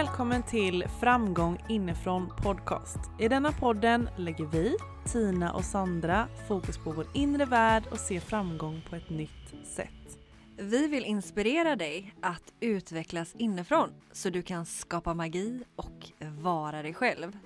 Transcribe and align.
välkommen 0.00 0.42
till 0.42 0.84
Framgång 1.00 1.58
inifrån 1.68 2.32
podcast. 2.42 2.98
I 3.18 3.28
denna 3.28 3.52
podden 3.52 4.08
lägger 4.16 4.44
vi, 4.44 4.76
Tina 5.12 5.52
och 5.52 5.64
Sandra, 5.64 6.28
fokus 6.48 6.78
på 6.78 6.90
vår 6.90 7.06
inre 7.14 7.44
värld 7.44 7.82
och 7.90 7.98
ser 7.98 8.20
framgång 8.20 8.82
på 8.90 8.96
ett 8.96 9.10
nytt 9.10 9.66
sätt. 9.76 10.18
Vi 10.56 10.86
vill 10.86 11.04
inspirera 11.04 11.76
dig 11.76 12.14
att 12.22 12.52
utvecklas 12.60 13.34
inifrån 13.34 13.88
så 14.12 14.30
du 14.30 14.42
kan 14.42 14.66
skapa 14.66 15.14
magi 15.14 15.62
och 15.76 16.10
vara 16.42 16.82
dig 16.82 16.94
själv. 16.94 17.38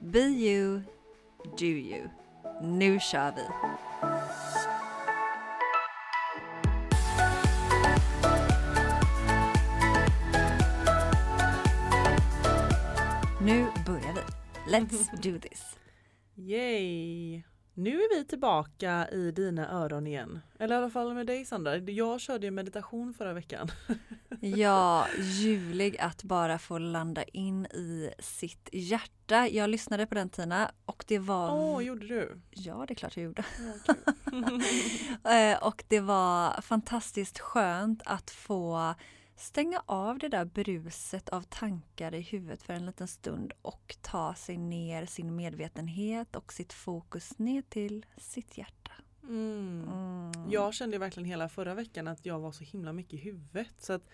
Be 0.00 0.20
you, 0.20 0.80
do 1.58 1.66
you. 1.66 2.08
Nu 2.62 3.00
kör 3.00 3.32
vi! 3.36 3.42
Nu 13.46 13.66
börjar 13.86 14.14
vi. 14.14 14.20
Let's 14.72 15.16
do 15.32 15.38
this. 15.40 15.76
Yay! 16.34 17.42
Nu 17.74 17.90
är 17.90 18.16
vi 18.18 18.24
tillbaka 18.24 19.08
i 19.08 19.30
dina 19.30 19.70
öron 19.72 20.06
igen. 20.06 20.40
Eller 20.58 20.74
i 20.74 20.78
alla 20.78 20.90
fall 20.90 21.14
med 21.14 21.26
dig 21.26 21.44
Sandra. 21.44 21.76
Jag 21.76 22.20
körde 22.20 22.46
ju 22.46 22.50
meditation 22.50 23.14
förra 23.14 23.32
veckan. 23.32 23.68
Ja, 24.40 25.06
ljuvlig 25.18 25.98
att 25.98 26.22
bara 26.22 26.58
få 26.58 26.78
landa 26.78 27.22
in 27.22 27.66
i 27.66 28.10
sitt 28.18 28.68
hjärta. 28.72 29.48
Jag 29.48 29.70
lyssnade 29.70 30.06
på 30.06 30.14
den 30.14 30.28
Tina 30.28 30.70
och 30.84 31.04
det 31.08 31.18
var... 31.18 31.50
Åh, 31.50 31.78
oh, 31.78 31.84
gjorde 31.84 32.06
du? 32.06 32.40
Ja, 32.50 32.84
det 32.88 32.92
är 32.92 32.94
klart 32.94 33.16
jag 33.16 33.24
gjorde. 33.24 33.44
Ja, 35.22 35.58
och 35.62 35.84
det 35.88 36.00
var 36.00 36.60
fantastiskt 36.60 37.38
skönt 37.38 38.02
att 38.04 38.30
få 38.30 38.94
stänga 39.36 39.82
av 39.86 40.18
det 40.18 40.28
där 40.28 40.44
bruset 40.44 41.28
av 41.28 41.42
tankar 41.42 42.14
i 42.14 42.20
huvudet 42.20 42.62
för 42.62 42.72
en 42.72 42.86
liten 42.86 43.08
stund 43.08 43.52
och 43.62 43.96
ta 44.00 44.34
sig 44.34 44.56
ner 44.56 45.06
sin 45.06 45.36
medvetenhet 45.36 46.36
och 46.36 46.52
sitt 46.52 46.72
fokus 46.72 47.38
ner 47.38 47.62
till 47.62 48.06
sitt 48.16 48.58
hjärta. 48.58 48.92
Mm. 49.22 49.88
Mm. 49.92 50.50
Jag 50.50 50.74
kände 50.74 50.98
verkligen 50.98 51.28
hela 51.28 51.48
förra 51.48 51.74
veckan 51.74 52.08
att 52.08 52.26
jag 52.26 52.40
var 52.40 52.52
så 52.52 52.64
himla 52.64 52.92
mycket 52.92 53.14
i 53.14 53.16
huvudet. 53.16 53.74
Så 53.78 53.92
att 53.92 54.08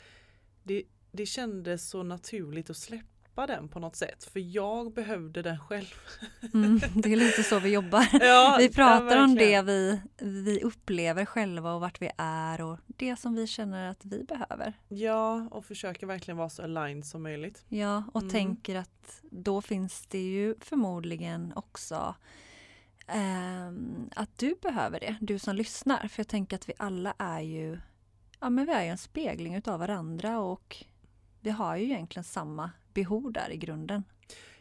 det, 0.62 0.83
det 1.11 1.27
kändes 1.27 1.89
så 1.89 2.03
naturligt 2.03 2.70
att 2.70 2.77
släppa 2.77 3.12
den 3.35 3.69
på 3.69 3.79
något 3.79 3.97
sätt. 3.97 4.25
För 4.25 4.41
jag 4.41 4.93
behövde 4.95 5.43
den 5.43 5.59
själv. 5.59 5.87
Mm, 6.55 6.81
det 6.95 7.13
är 7.13 7.17
lite 7.17 7.43
så 7.43 7.59
vi 7.59 7.69
jobbar. 7.73 8.07
Ja, 8.25 8.57
vi 8.61 8.69
pratar 8.69 9.17
ja, 9.17 9.25
om 9.25 9.35
det 9.35 9.63
vi, 9.63 10.01
vi 10.19 10.61
upplever 10.63 11.25
själva 11.25 11.73
och 11.75 11.81
vart 11.81 12.03
vi 12.03 12.11
är 12.19 12.61
och 12.61 12.79
det 12.87 13.17
som 13.17 13.35
vi 13.35 13.47
känner 13.47 13.91
att 13.91 14.05
vi 14.05 14.25
behöver. 14.25 14.73
Ja, 14.89 15.49
och 15.51 15.65
försöker 15.65 16.07
verkligen 16.07 16.39
vara 16.39 16.49
så 16.49 16.63
aligned 16.63 17.07
som 17.07 17.23
möjligt. 17.23 17.65
Ja, 17.69 18.03
och 18.13 18.21
Mm. 18.23 18.33
tänker 18.33 18.77
att 18.77 19.21
då 19.31 19.61
finns 19.63 20.07
det 20.07 20.23
ju 20.23 20.55
förmodligen 20.61 21.53
också 21.57 22.15
ehm, 23.07 24.11
att 24.17 24.39
du 24.39 24.55
behöver 24.63 25.01
det, 25.01 25.17
du 25.21 25.39
som 25.39 25.57
lyssnar. 25.57 26.09
För 26.09 26.21
jag 26.21 26.29
tänker 26.29 26.57
att 26.57 26.69
vi 26.69 26.73
alla 26.77 27.15
är 27.19 27.41
ju, 27.41 27.81
ja 28.41 28.51
men 28.51 28.67
vi 28.67 28.73
är 28.73 28.83
ju 28.83 28.89
en 28.89 28.99
spegling 28.99 29.55
utav 29.55 29.81
varandra 29.81 30.39
och 30.41 30.85
vi 31.41 31.51
har 31.51 31.77
ju 31.77 31.85
egentligen 31.85 32.25
samma 32.25 32.71
behov 32.95 33.33
där 33.33 33.51
i 33.51 33.57
grunden. 33.57 34.05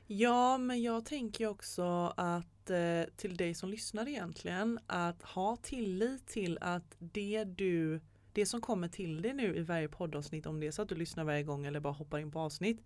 Ja, 0.07 0.57
men 0.57 0.81
jag 0.81 1.05
tänker 1.05 1.47
också 1.47 2.13
att 2.17 2.69
eh, 2.69 3.03
till 3.17 3.37
dig 3.37 3.53
som 3.53 3.69
lyssnar 3.69 4.07
egentligen 4.07 4.79
att 4.87 5.23
ha 5.23 5.55
tillit 5.55 6.27
till 6.27 6.57
att 6.61 6.95
det 6.99 7.43
du 7.43 8.01
det 8.33 8.45
som 8.45 8.61
kommer 8.61 8.87
till 8.87 9.21
dig 9.21 9.33
nu 9.33 9.55
i 9.55 9.61
varje 9.61 9.87
poddavsnitt 9.87 10.45
om 10.45 10.59
det 10.59 10.67
är 10.67 10.71
så 10.71 10.81
att 10.81 10.89
du 10.89 10.95
lyssnar 10.95 11.23
varje 11.23 11.43
gång 11.43 11.65
eller 11.65 11.79
bara 11.79 11.93
hoppar 11.93 12.19
in 12.19 12.31
på 12.31 12.39
avsnitt. 12.39 12.83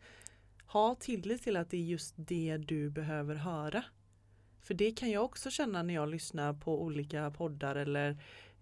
Ha 0.68 0.96
tillit 0.96 1.44
till 1.44 1.58
att 1.58 1.70
det 1.70 1.78
är 1.78 1.82
just 1.82 2.14
det 2.18 2.58
du 2.58 2.90
behöver 2.90 3.36
höra. 3.36 3.84
För 4.62 4.74
det 4.74 4.92
kan 4.92 5.12
jag 5.12 5.26
också 5.26 5.52
känna 5.52 5.84
när 5.84 5.94
jag 5.94 6.10
lyssnar 6.10 6.54
på 6.54 6.82
olika 6.82 7.32
poddar 7.32 7.76
eller 7.76 8.18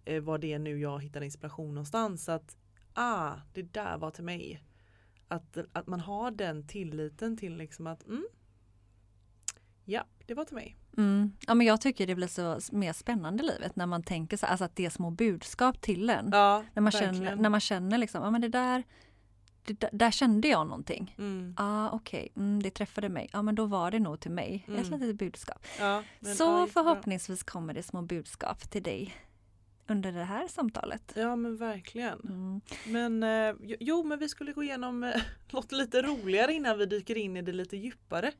eh, 0.06 0.22
vad 0.22 0.42
det 0.42 0.54
är 0.54 0.60
nu 0.60 0.80
jag 0.80 1.04
hittar 1.04 1.22
inspiration 1.22 1.76
någonstans 1.76 2.30
att 2.30 2.58
ah, 2.94 3.34
det 3.54 3.62
där 3.62 3.98
var 3.98 4.12
till 4.12 4.24
mig. 4.24 4.64
Att, 5.28 5.58
att 5.74 5.88
man 5.88 6.00
har 6.00 6.32
den 6.32 6.68
tilliten 6.68 7.38
till 7.38 7.58
liksom 7.58 7.88
att 7.88 8.04
mm, 8.08 8.26
ja, 9.86 10.04
det 10.26 10.34
var 10.34 10.46
till 10.46 10.56
mig. 10.56 10.78
Mm. 10.98 11.32
Ja, 11.48 11.54
men 11.54 11.68
jag 11.68 11.82
tycker 11.82 12.08
det 12.08 12.16
blir 12.16 12.28
så 12.28 12.60
mer 12.72 12.94
spännande 12.94 13.44
i 13.44 13.46
livet 13.48 13.76
när 13.76 13.86
man 13.86 14.04
tänker 14.04 14.38
så, 14.38 14.46
alltså 14.46 14.66
att 14.66 14.76
det 14.76 14.86
är 14.86 14.90
små 14.90 15.10
budskap 15.12 15.82
till 15.82 16.10
en. 16.10 16.30
Ja, 16.32 16.64
när, 16.74 16.82
man 16.82 16.92
verkligen. 16.92 17.16
känner, 17.16 17.36
när 17.36 17.50
man 17.50 17.60
känner 17.60 17.98
liksom, 17.98 18.24
ja 18.24 18.32
men 18.32 18.42
det 18.42 18.48
där, 18.48 18.84
det 19.66 19.80
där, 19.80 19.90
där 19.94 20.12
kände 20.12 20.48
jag 20.48 20.68
någonting. 20.68 21.16
Mm, 21.18 21.56
Ja 21.58 21.64
ah, 21.66 21.90
okej, 21.92 22.32
mm, 22.36 22.64
det 22.64 22.70
träffade 22.70 23.10
mig. 23.10 23.30
Ja 23.34 23.42
men 23.42 23.56
då 23.56 23.66
var 23.66 23.92
det 23.92 24.00
nog 24.00 24.20
till 24.20 24.32
mig. 24.32 24.66
Ett 24.68 24.88
Mm. 24.88 25.00
litet 25.00 25.16
budskap. 25.16 25.66
ja, 25.80 26.04
men, 26.20 26.36
Så 26.36 26.44
ja, 26.44 26.68
förhoppningsvis 26.74 27.44
kommer 27.44 27.74
det 27.74 27.84
små 27.84 28.02
budskap 28.02 28.70
till 28.72 28.84
dig 28.84 29.16
under 29.88 30.12
det 30.12 30.24
här 30.24 30.48
samtalet. 30.48 31.14
Ja 31.16 31.36
men 31.36 31.58
verkligen. 31.58 32.20
Mm. 32.20 32.62
Men 32.88 33.24
eh, 33.24 33.56
jo- 33.80 34.04
men 34.04 34.20
vi 34.20 34.30
skulle 34.30 34.54
gå 34.54 34.64
igenom 34.64 35.04
eh, 35.04 35.22
något 35.52 35.72
lite 35.72 36.02
roligare 36.02 36.54
innan 36.54 36.78
vi 36.78 36.86
dyker 36.86 37.18
in 37.18 37.38
i 37.38 37.42
det 37.42 37.52
lite 37.52 37.78
djupare. 37.78 38.32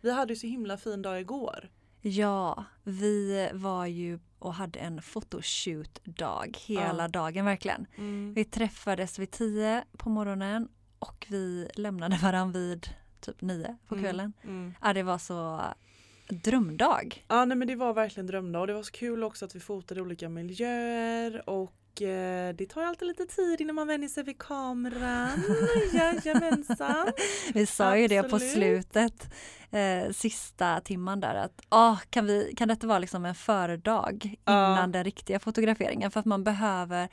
Vi 0.00 0.10
hade 0.12 0.32
ju 0.32 0.36
så 0.38 0.46
himla 0.46 0.76
fin 0.76 1.02
dag 1.02 1.20
igår. 1.20 1.68
Ja, 2.00 2.64
vi 2.84 3.48
var 3.52 3.86
ju 3.86 4.18
och 4.38 4.54
hade 4.54 4.78
en 4.78 5.00
photoshoot-dag 5.02 6.58
hela 6.66 7.02
Ja. 7.04 7.08
dagen 7.08 7.44
verkligen. 7.44 7.86
Mm. 7.96 8.34
Vi 8.34 8.44
träffades 8.44 9.18
vid 9.18 9.30
tio 9.30 9.84
på 9.96 10.08
morgonen 10.08 10.68
och 10.98 11.26
vi 11.28 11.68
lämnade 11.74 12.16
varandra 12.22 12.58
vid 12.60 12.86
typ 13.20 13.40
nio 13.40 13.76
på 13.88 13.94
Mm, 13.94 14.04
kvällen. 14.04 14.32
Mm. 14.44 14.74
Ja, 14.82 14.92
det 14.92 15.02
var 15.02 15.18
så 15.18 15.60
drömdag. 16.28 17.24
Ja 17.28 17.44
nej 17.44 17.56
men 17.56 17.68
det 17.68 17.74
var 17.76 17.94
verkligen 17.94 18.26
drömdag 18.26 18.60
och 18.60 18.66
det 18.66 18.72
var 18.72 18.82
så 18.82 18.92
kul 18.92 19.24
också 19.24 19.44
att 19.44 19.56
vi 19.56 19.60
fotade 19.60 20.00
olika 20.02 20.28
miljöer 20.28 21.48
och 21.48 22.02
eh, 22.02 22.54
det 22.54 22.66
tar 22.66 22.80
ju 22.80 22.86
alltid 22.86 23.08
lite 23.08 23.26
tid 23.26 23.60
innan 23.60 23.74
man 23.74 23.86
vänjer 23.86 24.08
sig 24.08 24.24
vid 24.24 24.38
kameran. 24.38 25.42
Jajamensan. 25.92 27.12
Vi 27.54 27.66
sa 27.66 27.96
ju 27.96 28.08
det 28.08 28.22
på 28.22 28.36
Absolut. 28.36 28.52
slutet, 28.52 29.30
eh, 29.70 30.12
sista 30.12 30.80
timman 30.80 31.20
där 31.20 31.34
att 31.34 31.60
ah, 31.68 31.96
kan, 32.10 32.26
vi, 32.26 32.54
kan 32.56 32.68
detta 32.68 32.86
vara 32.86 32.98
liksom 32.98 33.24
en 33.24 33.34
föredag 33.34 34.34
Ja. 34.44 34.72
innan 34.72 34.92
den 34.92 35.04
riktiga 35.04 35.38
fotograferingen 35.38 36.10
för 36.10 36.20
att 36.20 36.26
man 36.26 36.44
behöver 36.44 37.08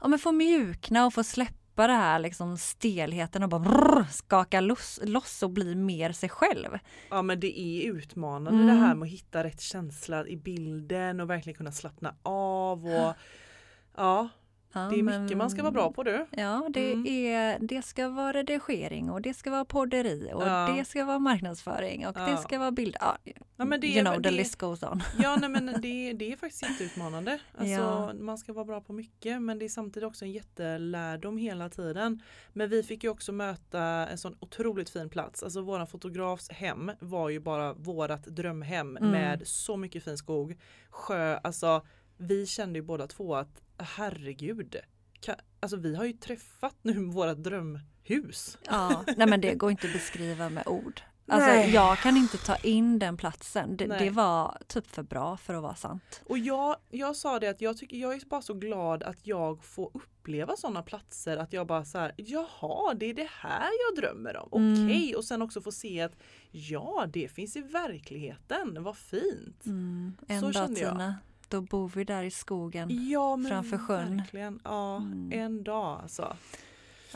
ja, 0.00 0.08
men 0.08 0.18
få 0.18 0.32
mjukna 0.32 1.06
och 1.06 1.14
få 1.14 1.24
släppa 1.24 1.52
det 1.76 1.92
här 1.92 2.18
liksom 2.18 2.56
stelheten 2.58 3.42
och 3.42 3.48
bara 3.48 3.60
brrr, 3.60 4.04
skaka 4.10 4.60
loss, 4.60 5.00
loss 5.02 5.42
och 5.42 5.50
bli 5.50 5.74
mer 5.74 6.12
sig 6.12 6.28
själv. 6.28 6.78
Ja 7.10 7.22
men 7.22 7.40
det 7.40 7.60
är 7.60 7.92
utmanande 7.92 8.62
Mm. 8.62 8.66
det 8.66 8.86
här 8.86 8.94
med 8.94 9.06
att 9.06 9.12
hitta 9.12 9.44
rätt 9.44 9.60
känsla 9.60 10.26
i 10.26 10.36
bilden 10.36 11.20
och 11.20 11.30
verkligen 11.30 11.56
kunna 11.56 11.72
slappna 11.72 12.14
av 12.22 12.86
och 12.86 13.14
ja, 13.96 14.28
Ja, 14.76 14.88
det 14.90 14.98
är 14.98 15.02
mycket 15.02 15.28
men- 15.28 15.38
man 15.38 15.50
ska 15.50 15.62
vara 15.62 15.72
bra 15.72 15.92
på 15.92 16.02
du. 16.02 16.26
Ja, 16.30 16.66
det, 16.70 16.92
Mm. 16.92 17.06
är, 17.06 17.58
det 17.60 17.82
ska 17.82 18.08
vara 18.08 18.32
redigering 18.32 19.10
och 19.10 19.22
det 19.22 19.34
ska 19.34 19.50
vara 19.50 19.64
podderi 19.64 20.30
och 20.34 20.42
Ja. 20.42 20.74
det 20.78 20.84
ska 20.84 21.04
vara 21.04 21.18
marknadsföring 21.18 22.06
och 22.06 22.12
det 22.12 22.30
Ja. 22.30 22.36
ska 22.36 22.58
vara 22.58 22.70
bild. 22.70 22.96
Ja, 23.00 23.16
men 23.64 23.80
det 23.80 23.86
you 23.86 24.00
know, 24.04 24.14
the 24.14 24.20
det- 24.20 24.30
list 24.30 24.56
goes 24.56 24.82
on. 24.82 25.02
Ja 25.22 25.36
nej, 25.36 25.48
men 25.48 25.66
det, 25.66 26.12
det 26.12 26.32
är 26.32 26.36
faktiskt 26.36 26.62
jätteutmanande. 26.62 27.38
Alltså. 27.58 28.12
Man 28.20 28.38
ska 28.38 28.52
vara 28.52 28.64
bra 28.64 28.80
på 28.80 28.92
mycket 28.92 29.42
men 29.42 29.58
det 29.58 29.64
är 29.64 29.68
samtidigt 29.68 30.06
också 30.06 30.24
en 30.24 30.32
jättelärdom 30.32 31.38
hela 31.38 31.68
tiden. 31.68 32.22
Men 32.52 32.68
vi 32.68 32.82
fick 32.82 33.04
ju 33.04 33.10
också 33.10 33.32
möta 33.32 33.80
en 33.82 34.18
sån 34.18 34.36
otroligt 34.40 34.90
fin 34.90 35.08
plats. 35.10 35.42
Alltså 35.42 35.60
våran 35.60 35.86
fotografs 35.86 36.48
hem 36.50 36.92
var 37.00 37.28
ju 37.28 37.40
bara 37.40 37.72
vårat 37.74 38.24
drömhem 38.24 38.96
Mm. 38.96 39.10
med 39.10 39.42
så 39.46 39.76
mycket 39.76 40.04
fin 40.04 40.16
skog. 40.18 40.56
Sjö, 40.90 41.36
alltså 41.36 41.82
vi 42.16 42.46
kände 42.46 42.78
ju 42.78 42.82
båda 42.82 43.06
två 43.06 43.34
att 43.34 43.62
herregud. 43.78 44.76
Kan, 45.20 45.34
alltså 45.60 45.76
vi 45.76 45.96
har 45.96 46.04
ju 46.04 46.12
träffat 46.12 46.76
nu 46.82 46.92
vårat 47.04 47.44
drömhus. 47.44 48.58
Ja, 48.64 49.04
nej 49.16 49.26
men 49.28 49.40
det 49.40 49.54
går 49.54 49.70
inte 49.70 49.86
att 49.86 49.92
beskriva 49.92 50.48
med 50.48 50.66
ord. 50.66 51.00
Alltså 51.28 51.48
Nej. 51.48 51.70
jag 51.70 51.98
kan 51.98 52.16
inte 52.16 52.38
ta 52.38 52.56
in 52.56 52.98
den 52.98 53.16
platsen. 53.16 53.76
Det, 53.76 53.86
det 53.86 54.10
var 54.10 54.58
typ 54.66 54.86
för 54.86 55.02
bra 55.02 55.36
för 55.36 55.54
att 55.54 55.62
vara 55.62 55.74
sant. 55.74 56.22
Och 56.26 56.38
jag, 56.38 56.76
jag 56.90 57.16
sa 57.16 57.38
det 57.38 57.48
att 57.48 57.60
jag 57.60 57.76
tycker 57.76 57.96
jag 57.96 58.14
är 58.14 58.26
bara 58.28 58.42
så 58.42 58.54
glad 58.54 59.02
att 59.02 59.26
jag 59.26 59.64
får 59.64 59.90
uppleva 59.94 60.56
sådana 60.56 60.82
platser 60.82 61.36
att 61.36 61.52
jag 61.52 61.66
bara 61.66 61.84
så 61.84 61.98
här, 61.98 62.12
jaha 62.16 62.94
det 62.94 63.06
är 63.06 63.14
det 63.14 63.28
här 63.30 63.68
jag 63.88 64.02
drömmer 64.04 64.54
om, 64.54 64.62
Mm. 64.62 64.84
okej 64.86 65.16
och 65.16 65.24
sen 65.24 65.42
också 65.42 65.60
få 65.60 65.72
se 65.72 66.00
att 66.00 66.16
ja 66.50 67.06
det 67.12 67.28
finns 67.28 67.56
i 67.56 67.60
verkligheten, 67.62 68.82
vad 68.82 68.96
fint. 68.96 69.66
Mm. 69.66 70.16
En 70.28 70.40
Så 70.40 70.46
dag 70.46 70.54
kände 70.54 70.80
jag. 70.80 70.92
Tina, 70.92 71.14
då 71.48 71.60
bor 71.60 71.90
vi 71.94 72.04
där 72.04 72.22
i 72.22 72.30
skogen. 72.30 73.08
Ja 73.10 73.38
Framför 73.48 73.78
sjön. 73.78 74.16
verkligen, 74.16 74.60
ja 74.64 74.96
Mm. 74.96 75.32
en 75.32 75.62
dag 75.64 76.00
alltså. 76.02 76.36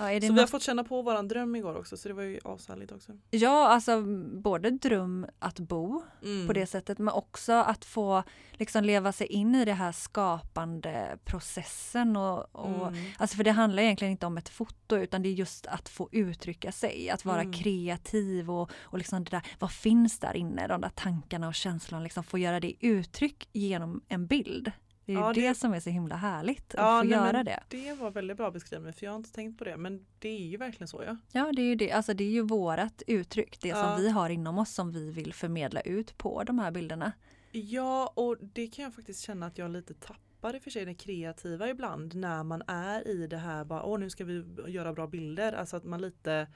Ja, 0.01 0.07
Så 0.07 0.21
vi 0.21 0.27
har 0.27 0.35
något- 0.37 0.51
fått 0.51 0.63
känna 0.63 0.85
på 0.85 1.03
våran 1.03 1.29
dröm 1.29 1.57
igår 1.57 1.77
också 1.77 1.97
så 1.97 2.09
det 2.09 2.15
var 2.15 2.23
ju 2.23 2.39
ashärligt 2.45 2.93
också. 2.93 3.13
ja, 3.31 3.69
alltså 3.69 4.03
både 4.43 4.71
dröm 4.71 5.27
att 5.39 5.59
bo 5.61 6.03
Mm. 6.23 6.47
på 6.47 6.53
det 6.53 6.67
sättet 6.67 6.99
men 6.99 7.15
också 7.15 7.53
att 7.53 7.85
få 7.85 8.23
liksom 8.53 8.85
leva 8.85 9.13
sig 9.13 9.27
in 9.27 9.55
i 9.55 9.65
det 9.65 9.73
här 9.73 9.93
skapande 9.93 11.19
processen 11.25 12.17
och, 12.17 12.55
och 12.55 12.89
Mm. 12.89 13.05
Alltså 13.19 13.37
för 13.37 13.45
det 13.45 13.51
handlar 13.53 13.83
egentligen 13.83 14.13
inte 14.13 14.27
om 14.27 14.39
ett 14.39 14.49
foto 14.49 14.97
utan 14.97 15.23
det 15.23 15.29
är 15.29 15.33
just 15.33 15.67
att 15.67 15.89
få 15.89 16.09
uttrycka 16.13 16.73
sig, 16.73 17.11
att 17.11 17.25
vara 17.25 17.41
Mm. 17.41 17.53
kreativ 17.53 18.51
och, 18.51 18.71
och 18.81 18.99
liksom 18.99 19.25
det 19.25 19.31
där, 19.31 19.43
vad 19.59 19.73
finns 19.73 20.19
där 20.19 20.37
inne, 20.37 20.67
de 20.67 20.81
där 20.81 20.89
tankarna 20.95 21.49
och 21.49 21.55
känslorna, 21.55 22.03
liksom 22.05 22.25
få 22.25 22.39
göra 22.39 22.61
det 22.61 22.75
uttryck 22.87 23.49
genom 23.53 24.01
en 24.09 24.27
bild. 24.27 24.73
Det 25.05 25.13
är 25.13 25.17
Ja, 25.17 25.33
det, 25.33 25.49
det- 25.49 25.55
som 25.55 25.73
är 25.73 25.81
så 25.81 25.91
himla 25.91 26.17
härligt, 26.17 26.75
Ja, 26.77 26.99
att 26.99 27.03
få 27.05 27.09
nej, 27.09 27.19
göra 27.19 27.45
det. 27.45 27.63
Det 27.69 27.93
var 27.93 28.11
väldigt 28.11 28.37
bra 28.37 28.51
beskrivet 28.51 28.99
för 28.99 29.07
jag 29.07 29.13
har 29.13 29.17
inte 29.17 29.33
tänkt 29.33 29.59
på 29.59 29.65
det 29.65 29.77
men 29.77 30.07
det 30.19 30.29
är 30.29 30.47
ju 30.47 30.57
verkligen 30.57 30.89
så 30.89 31.03
ja. 31.07 31.17
Ja, 31.33 31.53
det 31.53 31.63
är 31.63 31.67
ju 31.67 31.75
det, 31.75 31.93
alltså 31.93 32.15
det 32.15 32.25
är 32.25 32.31
ju 32.31 32.43
vårat 32.43 33.03
uttryck, 33.07 33.59
det 33.61 33.69
Ja. 33.69 33.83
som 33.97 34.03
vi 34.05 34.11
har 34.11 34.31
inom 34.31 34.59
oss 34.59 34.75
som 34.75 34.93
vi 34.93 35.11
vill 35.11 35.35
förmedla 35.35 35.81
ut 35.81 36.19
på 36.19 36.43
de 36.45 36.59
här 36.59 36.71
bilderna. 36.71 37.13
Ja 37.53 38.13
och 38.17 38.37
det 38.41 38.67
kan 38.67 38.83
jag 38.85 38.95
faktiskt 38.95 39.21
känna 39.21 39.47
att 39.47 39.59
jag 39.59 39.71
lite 39.71 39.95
tappar 39.95 40.55
i 40.57 40.59
och 40.59 40.63
för 40.63 40.71
sig 40.71 40.85
det 40.85 40.95
kreativa 40.95 41.69
ibland 41.69 42.15
när 42.15 42.43
man 42.43 42.63
är 42.67 43.09
i 43.09 43.27
det 43.27 43.37
här 43.39 43.65
bara 43.65 43.83
åh 43.83 43.99
nu 43.99 44.11
ska 44.11 44.25
vi 44.25 44.45
göra 44.69 44.93
bra 44.93 45.07
bilder. 45.07 45.53
Alltså 45.53 45.77
att 45.77 45.85
man 45.85 46.01
lite 46.01 46.47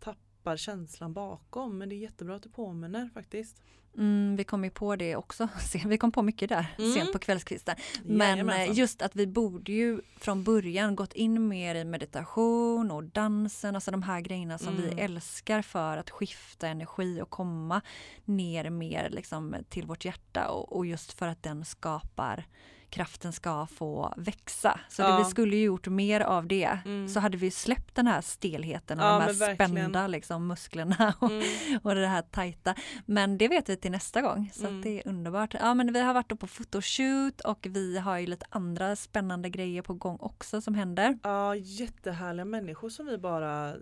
tappar 0.00 0.56
känslan 0.56 1.12
bakom 1.12 1.78
men 1.78 1.88
det 1.88 1.94
är 1.94 1.96
jättebra 1.96 2.36
att 2.36 2.42
du 2.42 2.48
påminner 2.50 3.10
faktiskt. 3.14 3.62
Mm, 3.98 4.36
vi 4.36 4.44
kom 4.44 4.64
ju 4.64 4.70
på 4.70 4.96
det 4.96 5.16
också, 5.16 5.48
vi 5.86 5.98
kom 5.98 6.12
på 6.12 6.22
mycket 6.22 6.48
där 6.48 6.66
Mm. 6.78 6.92
sent 6.92 7.12
på 7.12 7.18
kvällskvisten. 7.18 7.76
Men 8.04 8.28
Jajamensan. 8.28 8.60
eh, 8.72 8.78
just 8.78 9.02
att 9.02 9.16
vi 9.16 9.26
borde 9.26 9.72
ju 9.72 10.00
från 10.16 10.44
början 10.44 10.96
gått 10.96 11.12
in 11.12 11.48
mer 11.48 11.74
i 11.74 11.84
meditation 11.84 12.90
och 12.90 13.04
dansen, 13.04 13.74
alltså 13.74 13.90
de 13.90 14.02
här 14.02 14.20
grejerna 14.20 14.58
som 14.58 14.68
Mm. 14.76 14.82
vi 14.82 15.00
älskar 15.00 15.62
för 15.62 15.96
att 15.96 16.10
skifta 16.10 16.68
energi 16.68 17.20
och 17.22 17.30
komma 17.30 17.80
ner 18.24 18.70
mer 18.70 19.10
liksom 19.10 19.56
till 19.68 19.86
vårt 19.86 20.04
hjärta 20.04 20.48
och, 20.48 20.76
och 20.76 20.86
just 20.86 21.12
för 21.12 21.28
att 21.28 21.42
den 21.42 21.64
skapar 21.64 22.44
kraften 22.92 23.32
ska 23.32 23.66
få 23.66 24.14
växa. 24.16 24.80
Så 24.88 25.02
det, 25.02 25.08
Ja. 25.08 25.18
vi 25.18 25.24
skulle 25.24 25.56
ju 25.56 25.64
gjort 25.64 25.88
mer 25.88 26.20
av 26.20 26.46
det. 26.46 26.78
Mm. 26.84 27.08
Så 27.08 27.20
hade 27.20 27.36
vi 27.36 27.50
släppt 27.50 27.94
den 27.94 28.06
här 28.06 28.20
stelheten 28.20 28.98
och 29.00 29.04
Ja, 29.06 29.18
de 29.28 29.44
här 29.44 29.54
spända 29.54 30.06
liksom, 30.06 30.46
musklerna 30.46 31.14
och, 31.18 31.30
Mm. 31.30 31.44
och 31.82 31.94
det 31.94 32.06
här 32.06 32.22
tajta. 32.22 32.74
Men 33.06 33.38
det 33.38 33.48
vet 33.48 33.68
vi 33.68 33.76
till 33.76 33.90
nästa 33.90 34.20
gång 34.22 34.50
så 34.54 34.66
Mm. 34.66 34.82
det 34.82 34.98
är 35.02 35.08
underbart. 35.08 35.54
Ja 35.60 35.74
men 35.74 35.92
vi 35.92 36.00
har 36.00 36.14
varit 36.14 36.40
på 36.40 36.46
fotoshoot 36.46 37.40
och 37.40 37.66
vi 37.70 37.98
har 37.98 38.18
ju 38.18 38.26
lite 38.26 38.46
andra 38.50 38.96
spännande 38.96 39.50
grejer 39.50 39.82
på 39.82 39.94
gång 39.94 40.16
också 40.20 40.60
som 40.60 40.74
händer. 40.74 41.18
Ja 41.22 41.56
jättehärliga 41.56 42.44
människor 42.44 42.88
som 42.88 43.06
vi 43.06 43.18
bara 43.18 43.74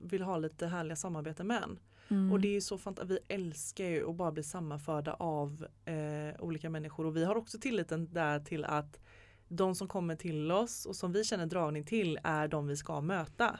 vill 0.00 0.22
ha 0.22 0.36
lite 0.38 0.66
härliga 0.66 0.96
samarbeten 0.96 1.46
med. 1.46 1.64
Mm. 2.08 2.32
Och 2.32 2.40
det 2.40 2.48
är 2.48 2.52
ju 2.52 2.60
så 2.60 2.78
fantastiskt, 2.78 3.20
vi 3.28 3.34
älskar 3.34 3.84
ju 3.84 4.10
att 4.10 4.16
bara 4.16 4.32
bli 4.32 4.42
sammanförda 4.42 5.12
av 5.14 5.66
eh, 5.84 5.94
olika 6.38 6.70
människor 6.70 7.06
och 7.06 7.16
vi 7.16 7.24
har 7.24 7.36
också 7.36 7.58
tilliten 7.58 8.12
där 8.12 8.40
till 8.40 8.64
att 8.64 9.00
de 9.48 9.74
som 9.74 9.88
kommer 9.88 10.16
till 10.16 10.52
oss 10.52 10.86
och 10.86 10.96
som 10.96 11.12
vi 11.12 11.24
känner 11.24 11.46
dragning 11.46 11.84
till 11.84 12.18
är 12.22 12.48
de 12.48 12.66
vi 12.66 12.76
ska 12.76 13.00
möta. 13.00 13.58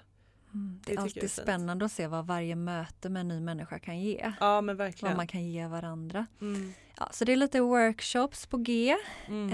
Mm. 0.54 0.80
det 0.84 0.92
Det 0.92 0.98
är 0.98 1.02
alltid 1.02 1.30
spännande 1.30 1.84
att 1.84 1.92
se 1.92 2.06
vad 2.06 2.26
varje 2.26 2.56
möte 2.56 3.08
med 3.08 3.20
en 3.20 3.28
ny 3.28 3.40
människa 3.40 3.78
kan 3.78 4.00
ge. 4.00 4.32
Ja 4.40 4.60
men 4.60 4.76
Vad 4.76 4.86
verkligen. 4.86 5.16
man 5.16 5.26
kan 5.26 5.46
ge 5.46 5.66
varandra. 5.66 6.26
Mm. 6.40 6.72
Ja, 6.98 7.08
så 7.12 7.24
det 7.24 7.32
är 7.32 7.36
lite 7.36 7.60
workshops 7.60 8.46
på 8.46 8.56
G. 8.56 8.96
Mm. 9.26 9.52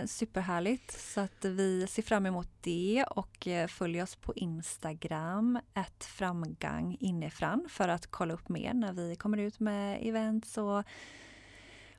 Eh, 0.00 0.06
superhärligt. 0.06 1.00
Så 1.00 1.20
att 1.20 1.44
vi 1.44 1.86
ser 1.86 2.02
fram 2.02 2.26
emot 2.26 2.48
det 2.60 3.04
och 3.10 3.46
eh, 3.46 3.66
följ 3.66 4.02
oss 4.02 4.16
på 4.16 4.34
Instagram, 4.34 5.58
ett 5.74 6.04
framgång 6.04 6.96
inifrån 7.00 7.66
för 7.70 7.88
att 7.88 8.06
kolla 8.06 8.34
upp 8.34 8.48
mer 8.48 8.74
när 8.74 8.92
vi 8.92 9.16
kommer 9.16 9.38
ut 9.38 9.60
med 9.60 9.98
events 10.08 10.58
och, 10.58 10.84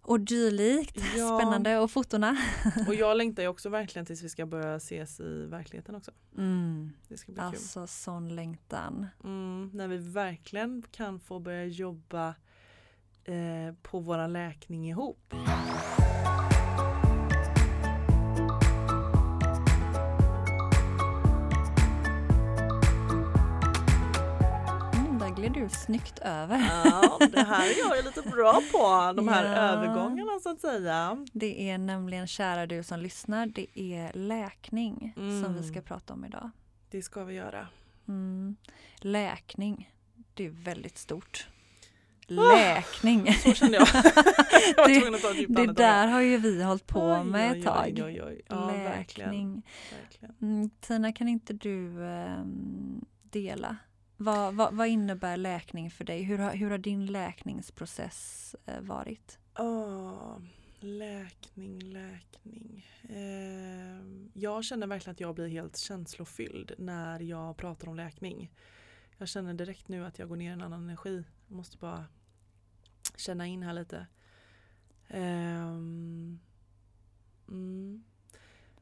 och 0.10 0.20
dylikt. 0.20 0.98
Ja. 1.18 1.40
Spännande 1.40 1.78
och 1.78 1.92
fotona. 1.92 2.38
Och 2.88 2.96
jag 2.96 3.18
längtar 3.18 3.44
ju 3.44 3.50
också 3.50 3.70
verkligen 3.70 4.06
tills 4.06 4.24
vi 4.24 4.30
ska 4.30 4.46
börja 4.46 4.76
ses 4.76 5.20
i 5.20 5.46
verkligheten 5.46 5.96
också. 5.96 6.12
Mm. 6.38 6.92
Det 7.08 7.18
ska 7.18 7.32
bli 7.32 7.42
Alltså 7.42 7.88
sån 7.88 8.36
längtan. 8.36 9.08
kul. 9.22 9.30
Mm. 9.32 9.70
När 9.74 9.88
vi 9.88 9.98
verkligen 9.98 10.84
kan 10.92 11.20
få 11.20 11.40
börja 11.40 11.66
jobba 11.66 12.36
eh, 13.24 13.76
på 13.82 14.00
våran 14.00 14.34
läkning 14.34 14.90
ihop. 14.90 15.34
Snyggt 25.90 26.20
över. 26.20 26.58
Ja, 26.86 27.18
det 27.32 27.44
här 27.44 27.66
är 27.70 27.80
jag 27.96 28.06
lite 28.06 28.22
bra 28.22 28.62
på, 28.72 29.14
de 29.18 29.28
här 29.28 29.46
Ja. 29.46 29.52
övergångarna 29.56 30.40
så 30.44 30.50
att 30.50 30.62
säga. 30.62 31.26
Det 31.34 31.70
är 31.70 31.78
nämligen, 31.78 32.28
kära 32.28 32.66
du 32.68 32.84
som 32.84 33.00
lyssnar, 33.00 33.46
det 33.48 33.80
är 33.80 34.14
läkning 34.14 35.12
som 35.16 35.40
vi 35.44 35.46
Mm. 35.60 35.64
ska 35.64 35.82
prata 35.82 36.14
om 36.14 36.26
idag. 36.26 36.50
Det 36.90 37.02
ska 37.02 37.24
vi 37.24 37.34
göra. 37.36 37.68
Mm. 38.08 38.56
Läkning, 39.00 39.94
det 40.34 40.46
är 40.46 40.50
väldigt 40.50 40.98
stort. 40.98 41.48
Ah, 42.30 42.34
Läkning, 42.34 43.34
Så 43.34 43.54
kände 43.54 43.78
jag. 43.78 43.88
jag 44.78 44.88
Det- 45.48 45.66
det 45.66 45.74
där 45.74 46.08
har 46.08 46.22
ju 46.22 46.38
vi 46.38 46.64
hållit 46.64 46.88
på 46.88 47.02
Oj, 47.24 47.24
med 47.30 47.58
ett 47.58 47.66
tag. 47.66 47.92
Oj, 47.96 48.04
oj, 48.04 48.24
oj. 48.28 48.42
Ja, 48.50 48.66
verkligen. 48.66 49.30
Läkning. 49.32 49.64
verkligen. 50.02 50.36
Mm, 50.42 50.70
Tina, 50.80 51.12
kan 51.14 51.28
inte 51.28 51.54
du 51.54 52.06
ehm, 52.08 53.06
dela? 53.24 53.78
Vad, 54.22 54.56
vad, 54.56 54.74
vad 54.74 54.88
innebär 54.88 55.38
läkning 55.38 55.92
för 55.92 56.04
dig? 56.04 56.24
Hur 56.24 56.38
har, 56.38 56.52
hur 56.52 56.70
har 56.70 56.78
din 56.78 57.06
läkningsprocess 57.06 58.56
eh, 58.66 58.82
varit? 58.82 59.40
Oh, 59.56 60.40
läkning, 60.80 61.80
läkning. 61.80 62.88
Eh, 63.04 64.02
jag 64.34 64.64
känner 64.64 64.88
verkligen 64.88 65.12
att 65.12 65.20
jag 65.20 65.36
blir 65.36 65.48
helt 65.48 65.78
känslofylld 65.78 66.72
när 66.78 67.20
jag 67.20 67.58
pratar 67.58 67.88
om 67.88 67.96
läkning. 67.96 68.52
Jag 69.18 69.28
känner 69.28 69.54
direkt 69.54 69.88
nu 69.88 70.06
att 70.06 70.20
jag 70.20 70.30
går 70.30 70.36
ner 70.36 70.50
i 70.50 70.54
en 70.54 70.62
annan 70.62 70.84
energi. 70.84 71.24
Jag 71.48 71.56
måste 71.56 71.78
bara 71.78 72.06
känna 73.18 73.48
in 73.48 73.64
här 73.64 73.74
lite. 73.74 74.08
Eh, 75.08 75.78
mm. 77.48 78.04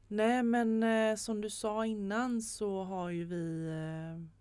Nej 0.07 0.43
men 0.43 0.83
eh, 0.83 1.15
som 1.15 1.41
du 1.41 1.49
sa 1.49 1.85
innan 1.85 2.41
så 2.41 2.83
har 2.83 3.09
ju 3.09 3.25
vi 3.25 3.67
eh, 3.67 4.36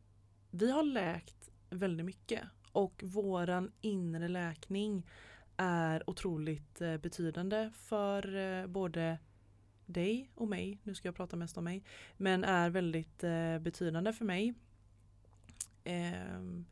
vi 0.58 0.70
har 0.70 0.82
läkt 0.82 1.50
väldigt 1.70 2.06
mycket 2.06 2.42
och 2.72 3.02
våran 3.06 3.72
inre 3.80 4.28
läkning 4.28 5.06
är 5.56 6.10
otroligt 6.10 6.80
eh, 6.80 6.96
betydande 6.96 7.70
för 7.74 8.36
eh, 8.36 8.66
både 8.66 9.18
dig 9.86 10.30
och 10.34 10.48
mig, 10.48 10.80
nu 10.82 10.94
ska 10.94 11.08
jag 11.08 11.16
prata 11.16 11.36
mest 11.36 11.58
om 11.58 11.64
mig, 11.64 11.84
men 12.16 12.44
är 12.44 12.70
väldigt 12.70 13.24
eh, 13.24 13.58
betydande 13.58 14.12
för 14.12 14.24
mig. 14.24 14.54
Ehm, 15.84 16.66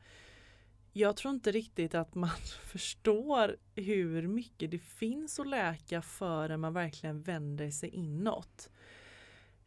jag 0.93 1.17
tror 1.17 1.35
inte 1.35 1.53
riktigt 1.53 1.95
att 1.95 2.15
man 2.15 2.31
förstår 2.63 3.57
hur 3.75 4.27
mycket 4.27 4.71
det 4.71 4.79
finns 4.79 5.39
att 5.39 5.49
läka 5.49 6.03
förrän 6.03 6.61
man 6.61 6.75
verkligen 6.75 7.23
vänder 7.23 7.71
sig 7.71 7.89
inåt. 7.89 8.71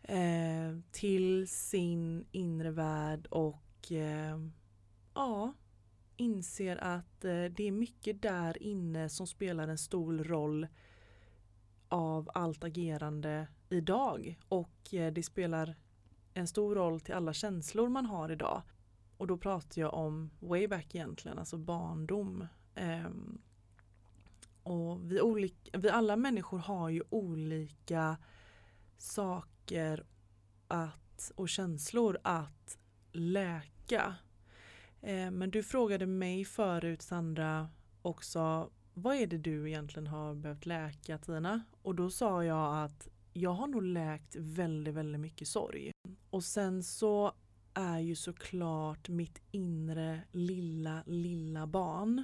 Ehm, 0.04 0.84
till 0.92 1.48
sin 1.48 2.26
inre 2.32 2.72
värld 2.72 3.28
och 3.28 3.64
eh, 3.92 4.40
ja, 5.14 5.54
inser 6.18 6.84
att 6.84 7.26
eh, 7.26 7.44
det 7.44 7.64
är 7.64 7.72
mycket 7.72 8.22
där 8.22 8.64
inne 8.64 9.10
som 9.10 9.28
spelar 9.28 9.68
en 9.68 9.78
stor 9.78 10.24
roll 10.24 10.68
av 11.90 12.30
allt 12.34 12.64
agerande 12.64 13.48
idag 13.70 14.40
och 14.50 14.94
eh, 14.94 15.14
det 15.14 15.24
spelar 15.24 15.76
en 16.34 16.48
stor 16.48 16.76
roll 16.76 17.00
till 17.00 17.14
alla 17.14 17.34
känslor 17.34 17.90
man 17.90 18.06
har 18.06 18.32
idag. 18.32 18.62
Och 19.18 19.28
då 19.28 19.38
pratar 19.38 19.82
jag 19.82 19.94
om 19.94 20.30
way 20.40 20.68
back 20.68 20.96
egentligen, 20.96 21.40
alltså 21.40 21.58
barndom. 21.58 22.48
Ehm, 22.76 23.42
och 24.64 25.12
vi, 25.12 25.22
olika, 25.22 25.80
vi 25.80 25.90
alla 25.90 26.16
människor 26.16 26.58
har 26.58 26.90
ju 26.90 27.04
olika 27.10 28.18
saker 28.98 30.06
att, 30.68 31.32
och 31.36 31.50
känslor 31.50 32.18
att 32.24 32.78
läka. 33.12 33.77
Eh, 35.02 35.32
men 35.32 35.52
du 35.52 35.64
frågade 35.64 36.06
mig 36.06 36.46
förut 36.46 37.02
Sandra 37.02 37.70
också 38.02 38.70
vad 38.94 39.16
är 39.16 39.28
det 39.28 39.38
du 39.38 39.68
egentligen 39.68 40.08
har 40.08 40.36
behövt 40.36 40.66
läka 40.66 41.18
Tina? 41.18 41.64
Och 41.82 41.96
då 41.96 42.10
sa 42.10 42.44
jag 42.44 42.84
att 42.84 43.08
jag 43.34 43.52
har 43.52 43.68
nog 43.68 43.84
läkt 43.84 44.36
väldigt, 44.36 44.94
väldigt 44.94 45.22
mycket 45.22 45.48
sorg. 45.48 45.92
Och 46.30 46.44
sen 46.44 46.84
så 46.84 47.34
är 47.74 48.00
ju 48.00 48.16
såklart 48.16 49.10
mitt 49.10 49.42
inre 49.52 50.22
lilla, 50.32 51.04
lilla 51.06 51.68
barn 51.68 52.24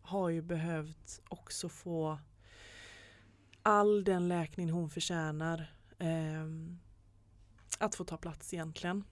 har 0.00 0.28
ju 0.28 0.42
behövt 0.42 1.20
också 1.28 1.68
få 1.68 2.18
all 3.62 4.04
den 4.04 4.28
läkning 4.28 4.70
hon 4.70 4.90
förtjänar 4.90 5.74
eh, 5.98 6.46
att 7.78 7.94
få 7.94 8.04
ta 8.04 8.16
plats 8.16 8.54
egentligen 8.54 9.04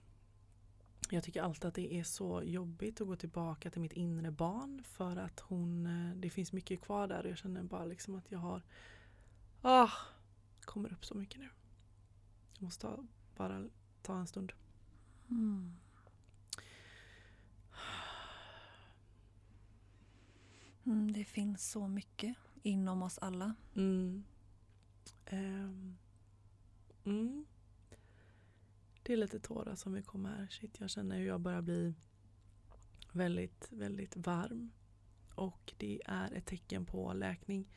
jag 1.13 1.23
tycker 1.23 1.41
alltid 1.41 1.65
att 1.65 1.75
det 1.75 1.93
är 1.93 2.03
så 2.03 2.43
jobbigt 2.43 3.01
att 3.01 3.07
gå 3.07 3.15
tillbaka 3.15 3.69
till 3.71 3.81
mitt 3.81 3.93
inre 3.93 4.31
barn 4.31 4.83
för 4.83 5.17
att 5.17 5.39
hon, 5.39 5.85
eh, 5.85 6.15
det 6.15 6.29
finns 6.29 6.53
mycket 6.53 6.81
kvar 6.81 7.07
där 7.07 7.23
och 7.23 7.29
jag 7.29 7.37
känner 7.37 7.63
bara 7.63 7.85
liksom 7.85 8.15
att 8.15 8.31
jag 8.31 8.39
har, 8.39 8.61
ah, 9.61 9.91
kommer 10.65 10.93
upp 10.93 11.05
så 11.05 11.15
mycket 11.15 11.39
nu. 11.39 11.49
Jag 12.53 12.63
måste 12.63 12.81
ta, 12.81 13.05
bara 13.35 13.69
ta 14.01 14.17
en 14.17 14.27
stund. 14.27 14.53
Mm. 15.29 15.75
Mm, 20.83 21.13
det 21.13 21.25
finns 21.25 21.71
så 21.71 21.87
mycket 21.87 22.35
inom 22.63 23.01
oss 23.01 23.17
alla. 23.17 23.55
Mm. 23.75 24.23
Um. 25.31 25.97
Mm. 27.03 27.45
Det 29.11 29.15
är 29.15 29.17
lite 29.17 29.39
tårar 29.39 29.75
som 29.75 29.93
vill 29.93 30.03
komma 30.03 30.29
här. 30.29 30.47
Shit, 30.47 30.79
jag 30.79 30.89
känner 30.89 31.17
hur 31.17 31.27
jag 31.27 31.41
börjar 31.41 31.61
bli 31.61 31.93
väldigt, 33.11 33.67
väldigt 33.71 34.17
varm. 34.17 34.71
Och 35.35 35.73
det 35.77 36.01
är 36.05 36.33
ett 36.33 36.45
tecken 36.45 36.85
på 36.85 37.13
läkning. 37.13 37.69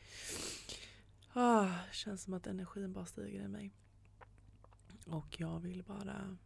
Ah, 1.33 1.69
känns 1.93 2.23
som 2.23 2.35
att 2.35 2.47
energin 2.47 2.93
bara 2.93 3.07
stiger 3.07 3.45
i 3.45 3.49
mig. 3.49 3.75
Och 5.07 5.41
jag 5.41 5.61
vill 5.61 5.83
bara 5.83 6.37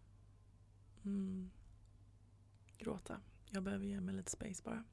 mm, 1.05 1.51
gråta. 2.79 3.21
Jag 3.51 3.63
behöver 3.63 3.87
ge 3.87 4.01
mig 4.01 4.15
lite 4.15 4.31
space 4.31 4.63
bara. 4.65 4.85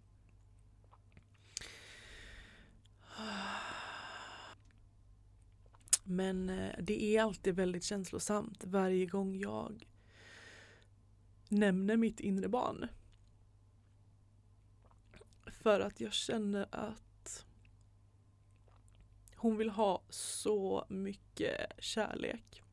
Ah. 3.18 3.75
Men 6.08 6.50
eh, 6.50 6.76
det 6.80 7.04
är 7.04 7.22
alltid 7.22 7.56
väldigt 7.56 7.84
känslosamt 7.84 8.64
varje 8.64 9.06
gång 9.06 9.36
jag 9.36 9.88
nämner 11.50 11.98
mitt 11.98 12.20
inre 12.20 12.50
barn. 12.50 12.88
För 15.48 15.80
att 15.80 16.00
jag 16.00 16.14
känner 16.14 16.68
att 16.72 17.46
hon 19.36 19.58
vill 19.58 19.70
ha 19.70 20.04
så 20.10 20.86
mycket 20.90 21.72
kärlek. 21.80 22.64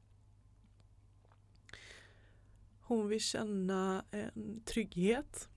Hon 2.81 3.09
vill 3.09 3.21
känna 3.21 4.05
en 4.11 4.63
trygghet. 4.65 5.49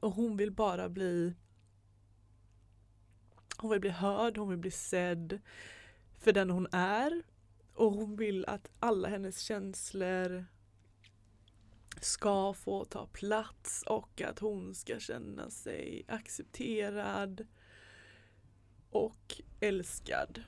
Och 0.00 0.12
hon 0.12 0.36
vill 0.36 0.52
bara 0.52 0.88
bli 0.88 1.34
hon 3.56 3.70
vill 3.70 3.80
bli 3.80 3.90
hörd, 3.90 4.36
hon 4.36 4.48
vill 4.48 4.58
bli 4.58 4.70
sedd 4.70 5.40
för 6.18 6.32
den 6.32 6.50
hon 6.50 6.66
är. 6.72 7.22
Och 7.74 7.92
hon 7.92 8.16
vill 8.16 8.44
att 8.46 8.70
alla 8.78 9.08
hennes 9.08 9.40
känslor 9.40 10.44
ska 12.00 12.54
få 12.54 12.84
ta 12.84 13.06
plats 13.06 13.82
och 13.86 14.20
att 14.20 14.38
hon 14.38 14.74
ska 14.74 14.98
känna 14.98 15.50
sig 15.50 16.04
accepterad 16.08 17.46
och 18.90 19.42
älskad 19.60 20.42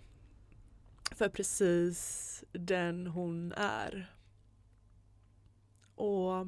för 1.10 1.28
precis 1.28 2.44
den 2.52 3.06
hon 3.06 3.52
är. 3.52 4.14
Och 5.94 6.46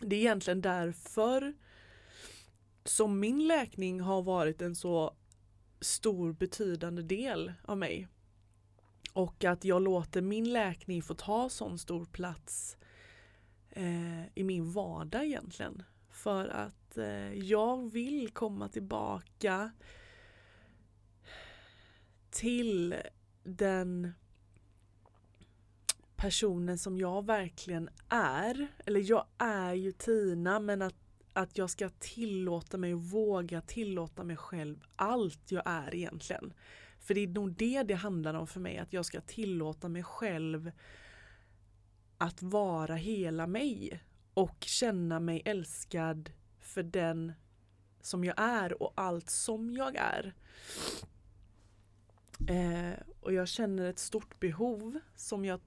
det 0.00 0.16
är 0.16 0.20
egentligen 0.20 0.60
därför 0.60 1.54
som 2.84 3.20
min 3.20 3.46
läkning 3.46 4.00
har 4.00 4.22
varit 4.22 4.62
en 4.62 4.76
så 4.76 5.16
stor 5.80 6.32
betydande 6.32 7.02
del 7.02 7.52
av 7.64 7.78
mig. 7.78 8.08
Och 9.12 9.44
att 9.44 9.64
jag 9.64 9.82
låter 9.82 10.20
min 10.22 10.52
läkning 10.52 11.02
få 11.02 11.14
ta 11.14 11.48
sån 11.48 11.78
stor 11.78 12.04
plats 12.04 12.76
eh, 13.70 14.24
i 14.34 14.44
min 14.44 14.72
vardag 14.72 15.24
egentligen. 15.24 15.82
För 16.10 16.48
att 16.48 16.96
eh, 16.96 17.32
jag 17.32 17.92
vill 17.92 18.30
komma 18.30 18.68
tillbaka 18.68 19.70
till 22.30 22.94
den 23.44 24.12
personen 26.16 26.78
som 26.78 26.98
jag 26.98 27.26
verkligen 27.26 27.88
är. 28.08 28.68
Eller 28.86 29.10
jag 29.10 29.26
är 29.38 29.74
ju 29.74 29.92
Tina 29.92 30.60
men 30.60 30.82
att, 30.82 30.94
att 31.32 31.58
jag 31.58 31.70
ska 31.70 31.88
tillåta 31.88 32.78
mig 32.78 32.94
och 32.94 33.02
våga 33.02 33.60
tillåta 33.60 34.24
mig 34.24 34.36
själv 34.36 34.84
allt 34.96 35.50
jag 35.52 35.62
är 35.66 35.94
egentligen. 35.94 36.52
För 37.02 37.14
det 37.14 37.20
är 37.20 37.28
nog 37.28 37.52
det 37.52 37.82
det 37.82 37.94
handlar 37.94 38.34
om 38.34 38.46
för 38.46 38.60
mig, 38.60 38.78
att 38.78 38.92
jag 38.92 39.04
ska 39.04 39.20
tillåta 39.20 39.88
mig 39.88 40.02
själv 40.02 40.70
att 42.18 42.42
vara 42.42 42.94
hela 42.94 43.46
mig 43.46 44.02
och 44.34 44.56
känna 44.60 45.20
mig 45.20 45.42
älskad 45.44 46.32
för 46.60 46.82
den 46.82 47.32
som 48.00 48.24
jag 48.24 48.34
är 48.38 48.82
och 48.82 48.92
allt 48.96 49.30
som 49.30 49.70
jag 49.70 49.96
är. 49.96 50.34
Eh, 52.48 52.98
och 53.20 53.32
jag 53.32 53.48
känner 53.48 53.84
ett 53.84 53.98
stort 53.98 54.40
behov 54.40 55.00
som 55.14 55.44
jag 55.44 55.60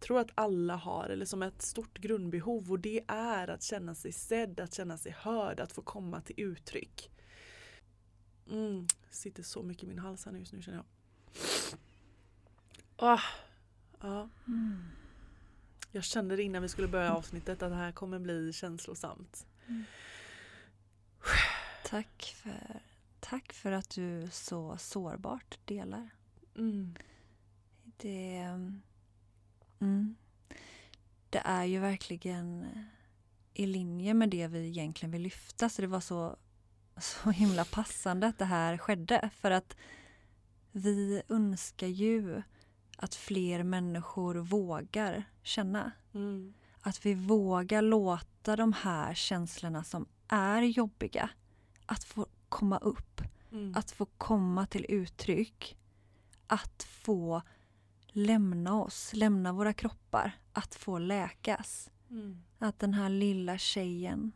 tror 0.00 0.18
att 0.18 0.30
alla 0.34 0.76
har, 0.76 1.08
eller 1.08 1.24
som 1.24 1.42
ett 1.42 1.62
stort 1.62 1.98
grundbehov 1.98 2.70
och 2.70 2.80
det 2.80 3.04
är 3.08 3.48
att 3.48 3.62
känna 3.62 3.94
sig 3.94 4.12
sedd, 4.12 4.60
att 4.60 4.74
känna 4.74 4.98
sig 4.98 5.12
hörd, 5.12 5.60
att 5.60 5.72
få 5.72 5.82
komma 5.82 6.20
till 6.20 6.40
uttryck. 6.40 7.10
Mm, 8.50 8.86
sitter 9.10 9.42
så 9.42 9.62
mycket 9.62 9.84
i 9.84 9.86
min 9.86 9.98
hals 9.98 10.24
här 10.24 10.32
just 10.32 10.52
nu 10.52 10.62
känner 10.62 10.78
jag. 10.78 10.86
Oh, 13.14 13.22
ja. 14.00 14.28
Mm. 14.46 14.84
Jag 15.92 16.04
kände 16.04 16.36
det 16.36 16.42
innan 16.42 16.62
vi 16.62 16.68
skulle 16.68 16.88
börja 16.88 17.14
avsnittet 17.14 17.62
att 17.62 17.70
det 17.70 17.76
här 17.76 17.92
kommer 17.92 18.18
bli 18.18 18.52
känslosamt. 18.52 19.46
Mm. 19.68 19.84
Tack, 21.84 22.34
för, 22.36 22.80
tack 23.20 23.52
för 23.52 23.72
att 23.72 23.90
du 23.90 24.28
så 24.32 24.76
sårbart 24.78 25.58
delar. 25.64 26.10
Mm. 26.56 26.94
Det, 27.96 28.36
mm, 29.80 30.16
det 31.30 31.42
är 31.44 31.64
ju 31.64 31.78
verkligen 31.78 32.68
i 33.54 33.66
linje 33.66 34.14
med 34.14 34.30
det 34.30 34.46
vi 34.46 34.68
egentligen 34.68 35.10
vill 35.10 35.22
lyfta 35.22 35.68
så 35.68 35.82
det 35.82 35.88
var 35.88 36.00
så 36.00 36.36
så 37.00 37.30
himla 37.30 37.64
passande 37.64 38.26
att 38.26 38.38
det 38.38 38.44
här 38.44 38.78
skedde 38.78 39.30
för 39.40 39.50
att 39.50 39.76
vi 40.72 41.22
önskar 41.28 41.86
ju 41.86 42.42
att 42.96 43.14
fler 43.14 43.62
människor 43.62 44.34
vågar 44.34 45.24
känna. 45.42 45.92
Mm. 46.14 46.54
Att 46.80 47.06
vi 47.06 47.14
vågar 47.14 47.82
låta 47.82 48.56
de 48.56 48.72
här 48.72 49.14
känslorna 49.14 49.84
som 49.84 50.06
är 50.28 50.62
jobbiga 50.62 51.30
att 51.86 52.04
få 52.04 52.26
komma 52.48 52.78
upp. 52.78 53.20
Mm. 53.52 53.74
Att 53.76 53.90
få 53.90 54.06
komma 54.06 54.66
till 54.66 54.86
uttryck. 54.88 55.78
Att 56.46 56.82
få 56.82 57.42
lämna 58.06 58.82
oss, 58.82 59.10
lämna 59.14 59.52
våra 59.52 59.72
kroppar. 59.72 60.38
Att 60.52 60.74
få 60.74 60.98
läkas. 60.98 61.90
Mm. 62.10 62.42
Att 62.58 62.78
den 62.78 62.94
här 62.94 63.08
lilla 63.08 63.58
tjejen 63.58 64.32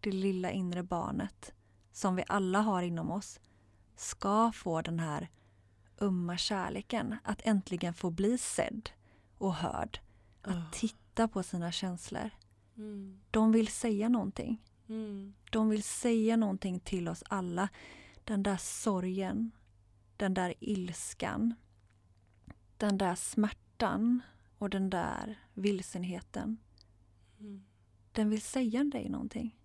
det 0.00 0.12
lilla 0.12 0.50
inre 0.50 0.82
barnet 0.82 1.52
som 1.92 2.16
vi 2.16 2.24
alla 2.26 2.60
har 2.60 2.82
inom 2.82 3.10
oss 3.10 3.40
ska 3.96 4.52
få 4.52 4.82
den 4.82 5.00
här 5.00 5.28
umma 5.98 6.36
kärleken. 6.36 7.16
Att 7.24 7.40
äntligen 7.44 7.94
få 7.94 8.10
bli 8.10 8.38
sedd 8.38 8.90
och 9.38 9.54
hörd. 9.54 10.00
Att 10.42 10.54
oh. 10.54 10.70
titta 10.72 11.28
på 11.28 11.42
sina 11.42 11.72
känslor. 11.72 12.30
Mm. 12.76 13.20
De 13.30 13.52
vill 13.52 13.68
säga 13.68 14.08
någonting. 14.08 14.62
Mm. 14.88 15.34
De 15.50 15.68
vill 15.68 15.82
säga 15.82 16.36
någonting 16.36 16.80
till 16.80 17.08
oss 17.08 17.22
alla. 17.28 17.68
Den 18.24 18.42
där 18.42 18.56
sorgen, 18.56 19.50
den 20.16 20.34
där 20.34 20.54
ilskan, 20.60 21.54
den 22.76 22.98
där 22.98 23.14
smärtan 23.14 24.22
och 24.58 24.70
den 24.70 24.90
där 24.90 25.38
vilsenheten. 25.54 26.56
Mm. 27.40 27.64
Den 28.12 28.30
vill 28.30 28.42
säga 28.42 28.84
dig 28.84 29.08
någonting. 29.08 29.56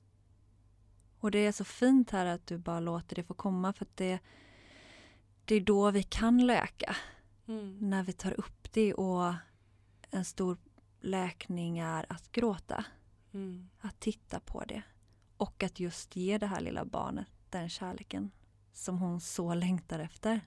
Och 1.26 1.32
det 1.32 1.46
är 1.46 1.52
så 1.52 1.64
fint 1.64 2.12
här 2.12 2.26
att 2.26 2.48
du 2.48 2.58
bara 2.58 2.80
låter 2.80 3.16
det 3.16 3.24
få 3.24 3.34
komma 3.34 3.74
för 3.74 3.86
att 3.86 3.98
det, 3.98 4.20
det 5.46 5.56
är 5.56 5.62
då 5.62 5.92
vi 5.92 6.04
kan 6.04 6.46
läka. 6.48 6.96
Mm. 7.48 7.78
När 7.82 8.04
vi 8.04 8.14
tar 8.14 8.40
upp 8.40 8.74
det 8.74 8.94
och 8.94 9.34
en 10.12 10.26
stor 10.26 10.58
läkning 11.02 11.80
är 11.80 12.06
att 12.10 12.32
gråta. 12.32 12.86
Mm. 13.34 13.70
Att 13.80 14.00
titta 14.00 14.40
på 14.40 14.64
det. 14.64 14.84
Och 15.38 15.64
att 15.64 15.80
just 15.80 16.16
ge 16.16 16.38
det 16.38 16.48
här 16.48 16.62
lilla 16.62 16.86
barnet 16.86 17.28
den 17.50 17.70
kärleken 17.70 18.32
som 18.74 18.98
hon 18.98 19.22
så 19.22 19.54
längtar 19.54 20.00
efter. 20.00 20.42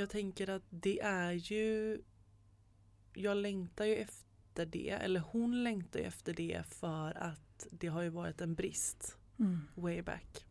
Jag 0.00 0.10
tänker 0.10 0.50
att 0.50 0.62
det 0.70 1.00
är 1.00 1.32
ju 1.32 2.02
Jag 3.12 3.36
längtar 3.36 3.84
ju 3.84 3.94
efter 3.96 4.66
det, 4.66 4.90
eller 4.90 5.20
hon 5.20 5.64
längtar 5.64 6.00
ju 6.00 6.06
efter 6.06 6.34
det 6.34 6.62
för 6.66 7.16
att 7.22 7.66
det 7.70 7.86
har 7.86 8.02
ju 8.02 8.08
varit 8.08 8.40
en 8.40 8.54
brist 8.54 9.16
Mm. 9.38 9.60
way 9.74 10.02
back. 10.02 10.46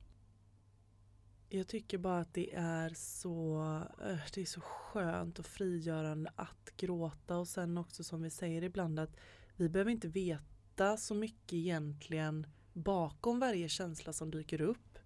Jag 1.50 1.68
tycker 1.68 1.98
bara 1.98 2.20
att 2.20 2.34
det 2.34 2.56
är 2.56 2.89
så 2.89 3.62
eh, 4.01 4.18
Det 4.34 4.41
är 4.41 4.46
så 4.46 4.62
skönt 4.62 5.39
och 5.39 5.46
frigörande 5.46 6.32
att 6.36 6.72
gråta 6.77 7.38
och 7.38 7.48
sen 7.48 7.77
också 7.77 8.03
som 8.03 8.22
vi 8.22 8.29
säger 8.29 8.63
ibland 8.63 9.00
att 9.00 9.18
vi 9.56 9.70
behöver 9.70 9.91
inte 9.91 10.08
veta 10.08 10.98
så 10.98 11.13
mycket 11.15 11.53
egentligen 11.53 12.48
bakom 12.74 13.39
varje 13.39 13.70
känsla 13.70 14.13
som 14.13 14.32
dyker 14.32 14.62
upp. 14.62 15.00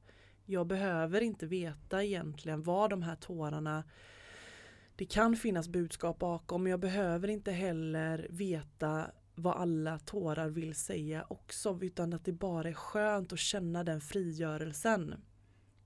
Jag 0.45 0.67
behöver 0.67 1.21
inte 1.21 1.47
veta 1.47 2.03
egentligen 2.03 2.63
vad 2.63 2.89
de 2.89 3.01
här 3.03 3.15
tårarna 3.15 3.83
det 4.95 5.05
kan 5.05 5.35
finnas 5.35 5.67
budskap 5.67 6.19
bakom 6.19 6.63
men 6.63 6.69
jag 6.69 6.79
behöver 6.79 7.27
inte 7.27 7.51
heller 7.51 8.27
veta 8.29 9.11
vad 9.35 9.55
alla 9.55 9.99
tårar 9.99 10.49
vill 10.49 10.75
säga 10.75 11.25
också 11.29 11.79
utan 11.81 12.13
att 12.13 12.25
det 12.25 12.31
bara 12.31 12.69
är 12.69 12.73
skönt 12.73 13.33
att 13.33 13.39
känna 13.39 13.83
den 13.83 14.01
frigörelsen. 14.01 15.15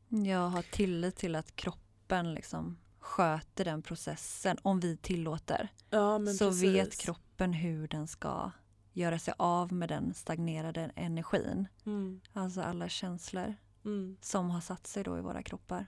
Jag 0.10 0.50
har 0.50 0.62
tillit 0.62 1.16
till 1.16 1.36
att 1.36 1.56
kroppen 1.56 2.34
liksom 2.34 2.78
sköter 3.00 3.66
den 3.66 3.82
processen 3.82 4.58
om 4.62 4.80
vi 4.80 4.98
tillåter. 4.98 5.70
Ja, 5.90 6.18
men 6.20 6.34
så 6.34 6.50
precis. 6.50 6.64
vet 6.64 6.98
kroppen 6.98 7.54
hur 7.54 7.88
den 7.88 8.08
ska 8.08 8.52
göra 8.94 9.20
sig 9.20 9.34
av 9.38 9.74
med 9.74 9.90
den 9.90 10.14
stagnerade 10.14 10.92
energin. 10.96 11.68
Mm, 11.86 12.22
Alltså 12.34 12.62
alla 12.62 12.90
känslor 12.90 13.56
mm, 13.86 14.18
som 14.22 14.50
har 14.50 14.62
satt 14.62 14.88
sig 14.88 15.04
då 15.04 15.18
i 15.18 15.22
våra 15.22 15.44
kroppar. 15.44 15.86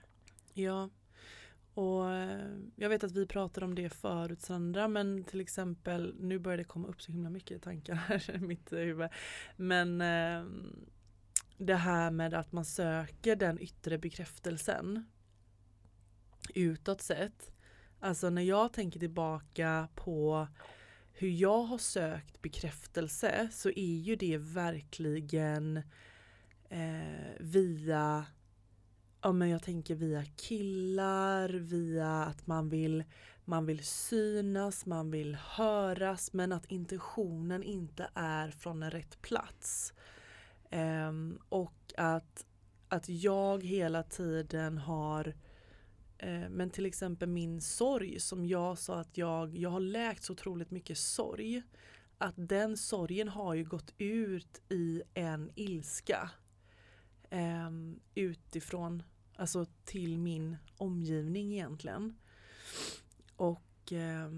ja. 0.54 0.88
Och 1.74 2.10
eh, 2.10 2.56
jag 2.76 2.88
vet 2.88 3.04
att 3.04 3.12
vi 3.12 3.26
pratade 3.26 3.66
om 3.66 3.74
det 3.74 3.90
förut 3.90 4.42
Sandra 4.42 4.88
men 4.88 5.24
till 5.24 5.40
exempel 5.40 6.14
nu 6.20 6.38
börjar 6.38 6.58
det 6.58 6.64
komma 6.64 6.88
upp 6.88 7.02
så 7.02 7.12
himla 7.12 7.30
mycket 7.30 7.62
tankar 7.62 7.94
här 7.94 8.30
i 8.34 8.38
mitt 8.38 8.72
huvud. 8.72 9.10
Men 9.56 10.00
eh, 10.00 10.44
det 11.58 11.74
här 11.74 12.10
med 12.10 12.34
att 12.34 12.52
man 12.52 12.64
söker 12.64 13.36
den 13.36 13.58
yttre 13.60 13.98
bekräftelsen 13.98 15.04
utåt 16.54 17.00
sett. 17.00 17.52
Alltså 18.00 18.30
när 18.30 18.42
jag 18.42 18.72
tänker 18.72 19.00
tillbaka 19.00 19.88
på 19.94 20.48
hur 21.12 21.28
jag 21.28 21.62
har 21.62 21.78
sökt 21.78 22.42
bekräftelse 22.42 23.48
så 23.52 23.68
är 23.68 23.96
ju 23.96 24.16
det 24.16 24.38
verkligen 24.38 25.76
eh, 26.68 27.30
via 27.40 28.26
Ja 29.22 29.32
men 29.32 29.48
jag 29.48 29.62
tänker 29.62 29.94
via 29.94 30.24
killar, 30.24 31.48
via 31.48 32.08
att 32.08 32.46
man 32.46 32.68
vill, 32.68 33.04
man 33.44 33.66
vill 33.66 33.84
synas, 33.84 34.86
man 34.86 35.10
vill 35.10 35.34
höras 35.34 36.32
men 36.32 36.52
att 36.52 36.70
intentionen 36.70 37.62
inte 37.62 38.10
är 38.14 38.50
från 38.50 38.82
en 38.82 38.90
rätt 38.90 39.22
plats. 39.22 39.92
Um, 40.70 41.38
och 41.48 41.92
att, 41.96 42.46
att 42.88 43.08
jag 43.08 43.64
hela 43.64 44.02
tiden 44.02 44.78
har 44.78 45.34
eh, 46.18 46.48
men 46.50 46.70
till 46.70 46.86
exempel 46.86 47.28
min 47.28 47.60
sorg 47.60 48.20
som 48.20 48.46
jag 48.46 48.78
sa 48.78 49.00
att 49.00 49.16
jag, 49.18 49.56
jag 49.56 49.70
har 49.70 49.80
läkt 49.80 50.24
så 50.24 50.32
otroligt 50.32 50.70
mycket 50.70 50.98
sorg. 50.98 51.62
Att 52.18 52.34
den 52.36 52.76
sorgen 52.76 53.28
har 53.28 53.54
ju 53.54 53.64
gått 53.64 53.94
ut 53.98 54.60
i 54.68 55.02
en 55.14 55.50
ilska 55.54 56.30
eh, 57.30 57.70
utifrån, 58.14 59.02
alltså 59.36 59.66
till 59.84 60.18
min 60.18 60.56
omgivning 60.76 61.52
egentligen. 61.52 62.18
Och 63.36 63.92
eh, 63.92 64.30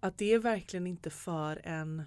att 0.00 0.18
det 0.18 0.32
är 0.32 0.38
verkligen 0.38 0.86
inte 0.86 1.10
för 1.10 1.60
en 1.64 2.02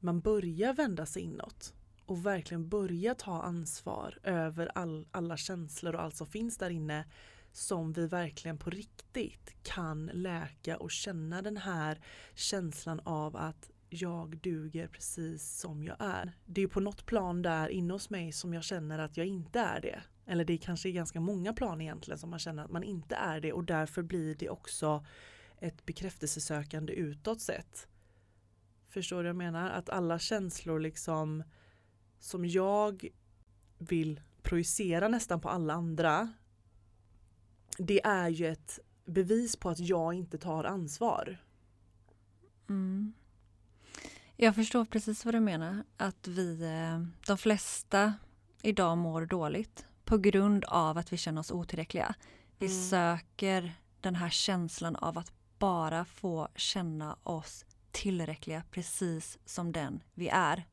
man 0.00 0.20
börjar 0.20 0.74
vända 0.74 1.06
sig 1.06 1.22
inåt 1.22 1.74
och 2.06 2.26
verkligen 2.26 2.68
börja 2.68 3.14
ta 3.14 3.42
ansvar 3.42 4.18
över 4.22 4.70
all, 4.74 5.06
alla 5.10 5.36
känslor 5.36 5.94
och 5.94 6.02
allt 6.02 6.16
som 6.16 6.26
finns 6.26 6.58
där 6.58 6.70
inne 6.70 7.04
som 7.52 7.92
vi 7.92 8.06
verkligen 8.06 8.58
på 8.58 8.70
riktigt 8.70 9.56
kan 9.62 10.06
läka 10.06 10.76
och 10.76 10.90
känna 10.90 11.42
den 11.42 11.56
här 11.56 12.00
känslan 12.34 13.00
av 13.04 13.36
att 13.36 13.70
jag 13.90 14.38
duger 14.38 14.88
precis 14.88 15.58
som 15.58 15.84
jag 15.84 15.96
är. 15.98 16.32
Det 16.46 16.60
är 16.60 16.62
ju 16.62 16.68
på 16.68 16.80
något 16.80 17.06
plan 17.06 17.42
där 17.42 17.68
inne 17.68 17.92
hos 17.92 18.10
mig 18.10 18.32
som 18.32 18.54
jag 18.54 18.64
känner 18.64 18.98
att 18.98 19.16
jag 19.16 19.26
inte 19.26 19.60
är 19.60 19.80
det. 19.80 20.02
Eller 20.26 20.44
det 20.44 20.52
är 20.52 20.58
kanske 20.58 20.92
ganska 20.92 21.20
många 21.20 21.52
plan 21.52 21.80
egentligen 21.80 22.18
som 22.18 22.30
man 22.30 22.38
känner 22.38 22.64
att 22.64 22.70
man 22.70 22.82
inte 22.82 23.14
är 23.16 23.40
det 23.40 23.52
och 23.52 23.64
därför 23.64 24.02
blir 24.02 24.34
det 24.34 24.48
också 24.48 25.04
ett 25.60 25.86
bekräftelsesökande 25.86 26.92
utåt 26.92 27.40
sett. 27.40 27.88
Förstår 28.88 29.16
du 29.16 29.22
vad 29.22 29.28
jag 29.28 29.36
menar? 29.36 29.70
Att 29.70 29.88
alla 29.88 30.18
känslor 30.18 30.80
liksom 30.80 31.42
som 32.18 32.46
jag 32.46 33.08
vill 33.78 34.20
projicera 34.42 35.08
nästan 35.08 35.40
på 35.40 35.48
alla 35.48 35.74
andra 35.74 36.32
det 37.78 38.04
är 38.04 38.28
ju 38.28 38.46
ett 38.46 38.78
bevis 39.04 39.56
på 39.56 39.68
att 39.68 39.78
jag 39.78 40.14
inte 40.14 40.38
tar 40.38 40.64
ansvar. 40.64 41.38
Mm. 42.68 43.12
Jag 44.40 44.54
förstår 44.54 44.84
precis 44.84 45.24
vad 45.24 45.34
du 45.34 45.40
menar. 45.40 45.84
Att 45.96 46.26
vi, 46.28 46.62
eh, 46.62 47.06
de 47.26 47.38
flesta 47.38 48.14
idag 48.62 48.98
mår 48.98 49.26
dåligt 49.26 49.86
på 50.04 50.18
grund 50.18 50.64
av 50.64 50.98
att 50.98 51.12
vi 51.12 51.16
känner 51.16 51.40
oss 51.40 51.50
otillräckliga. 51.50 52.14
Vi 52.58 52.66
Mm. 52.66 52.78
söker 52.88 53.72
den 54.00 54.14
här 54.14 54.30
känslan 54.30 54.96
av 54.96 55.18
att 55.18 55.32
bara 55.58 56.04
få 56.04 56.48
känna 56.56 57.16
oss 57.22 57.64
tillräckliga 57.90 58.62
precis 58.70 59.38
som 59.44 59.72
den 59.72 60.02
vi 60.14 60.28
är. 60.28 60.64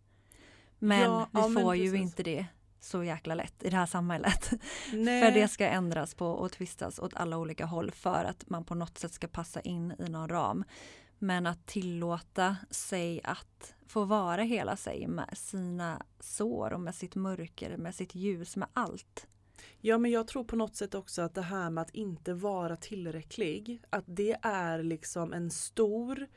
Men 0.80 1.00
Ja, 1.02 1.30
vi 1.34 1.40
ja, 1.40 1.48
men 1.48 1.64
får 1.64 1.76
ju 1.76 1.92
precis. 1.92 2.02
inte 2.02 2.24
det 2.24 2.46
så 2.80 3.04
jäkla 3.04 3.36
lätt 3.36 3.64
i 3.64 3.70
det 3.70 3.78
här 3.78 3.86
samhället. 3.86 4.44
För 4.92 5.32
det 5.34 5.48
ska 5.48 5.68
ändras 5.68 6.16
på 6.16 6.28
och 6.28 6.52
tvistas 6.52 7.00
åt 7.00 7.14
alla 7.16 7.38
olika 7.38 7.66
håll 7.66 7.92
för 7.92 8.24
att 8.26 8.50
man 8.50 8.64
på 8.66 8.76
något 8.76 8.98
sätt 8.98 9.14
ska 9.14 9.28
passa 9.28 9.62
in 9.62 9.94
i 10.00 10.10
någon 10.10 10.30
ram. 10.30 10.64
Men 11.20 11.46
att 11.46 11.66
tillåta 11.66 12.58
sig 12.70 13.22
att 13.24 13.74
få 13.88 14.06
vara 14.06 14.42
hela 14.42 14.76
sig 14.78 15.08
med 15.08 15.38
sina 15.38 16.06
sår 16.20 16.74
och 16.74 16.82
med 16.82 16.96
sitt 16.96 17.16
mörker, 17.16 17.78
med 17.78 17.96
sitt 17.96 18.16
ljus, 18.16 18.56
med 18.56 18.68
allt. 18.74 19.28
Ja 19.82 19.98
men 19.98 20.12
jag 20.12 20.28
tror 20.28 20.44
på 20.44 20.56
något 20.56 20.76
sätt 20.76 20.96
också 20.96 21.22
att 21.22 21.34
det 21.36 21.42
här 21.42 21.70
med 21.70 21.82
att 21.82 21.96
inte 21.96 22.34
vara 22.34 22.78
tillräcklig, 22.78 23.82
att 23.90 24.04
det 24.08 24.38
är 24.42 24.84
liksom 24.84 25.34
en 25.34 25.52
stor 25.52 26.28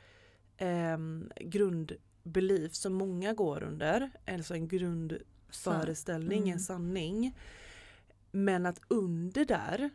eh, 0.57 0.97
grundbelief 1.39 2.73
som 2.75 2.93
många 2.93 3.33
går 3.33 3.63
under, 3.63 4.11
alltså 4.27 4.53
en 4.53 4.67
grundföreställning, 4.67 6.39
Mm. 6.41 6.53
en 6.53 6.59
sanning. 6.59 7.37
Men 8.31 8.65
att 8.65 8.81
under 8.87 9.45
där 9.45 9.89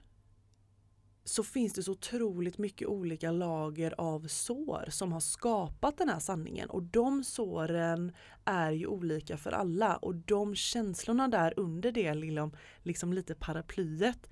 så 1.25 1.43
finns 1.43 1.73
det 1.73 1.83
så 1.83 1.93
otroligt 1.93 2.59
mycket 2.59 2.89
olika 2.89 3.31
lager 3.31 3.95
av 3.99 4.27
sår 4.27 4.85
som 4.91 5.13
har 5.13 5.21
skapat 5.21 5.99
den 5.99 6.09
här 6.09 6.19
sanningen 6.19 6.71
och 6.71 6.83
de 6.83 7.25
såren 7.25 8.13
är 8.45 8.71
ju 8.71 8.87
olika 8.87 9.37
för 9.37 9.53
alla 9.53 9.97
och 9.97 10.15
de 10.15 10.55
känslorna 10.55 11.29
där 11.29 11.55
under 11.57 11.93
det 11.93 12.15
lilla, 12.15 12.51
liksom 12.83 13.13
lite 13.13 13.35
paraplyet 13.35 14.31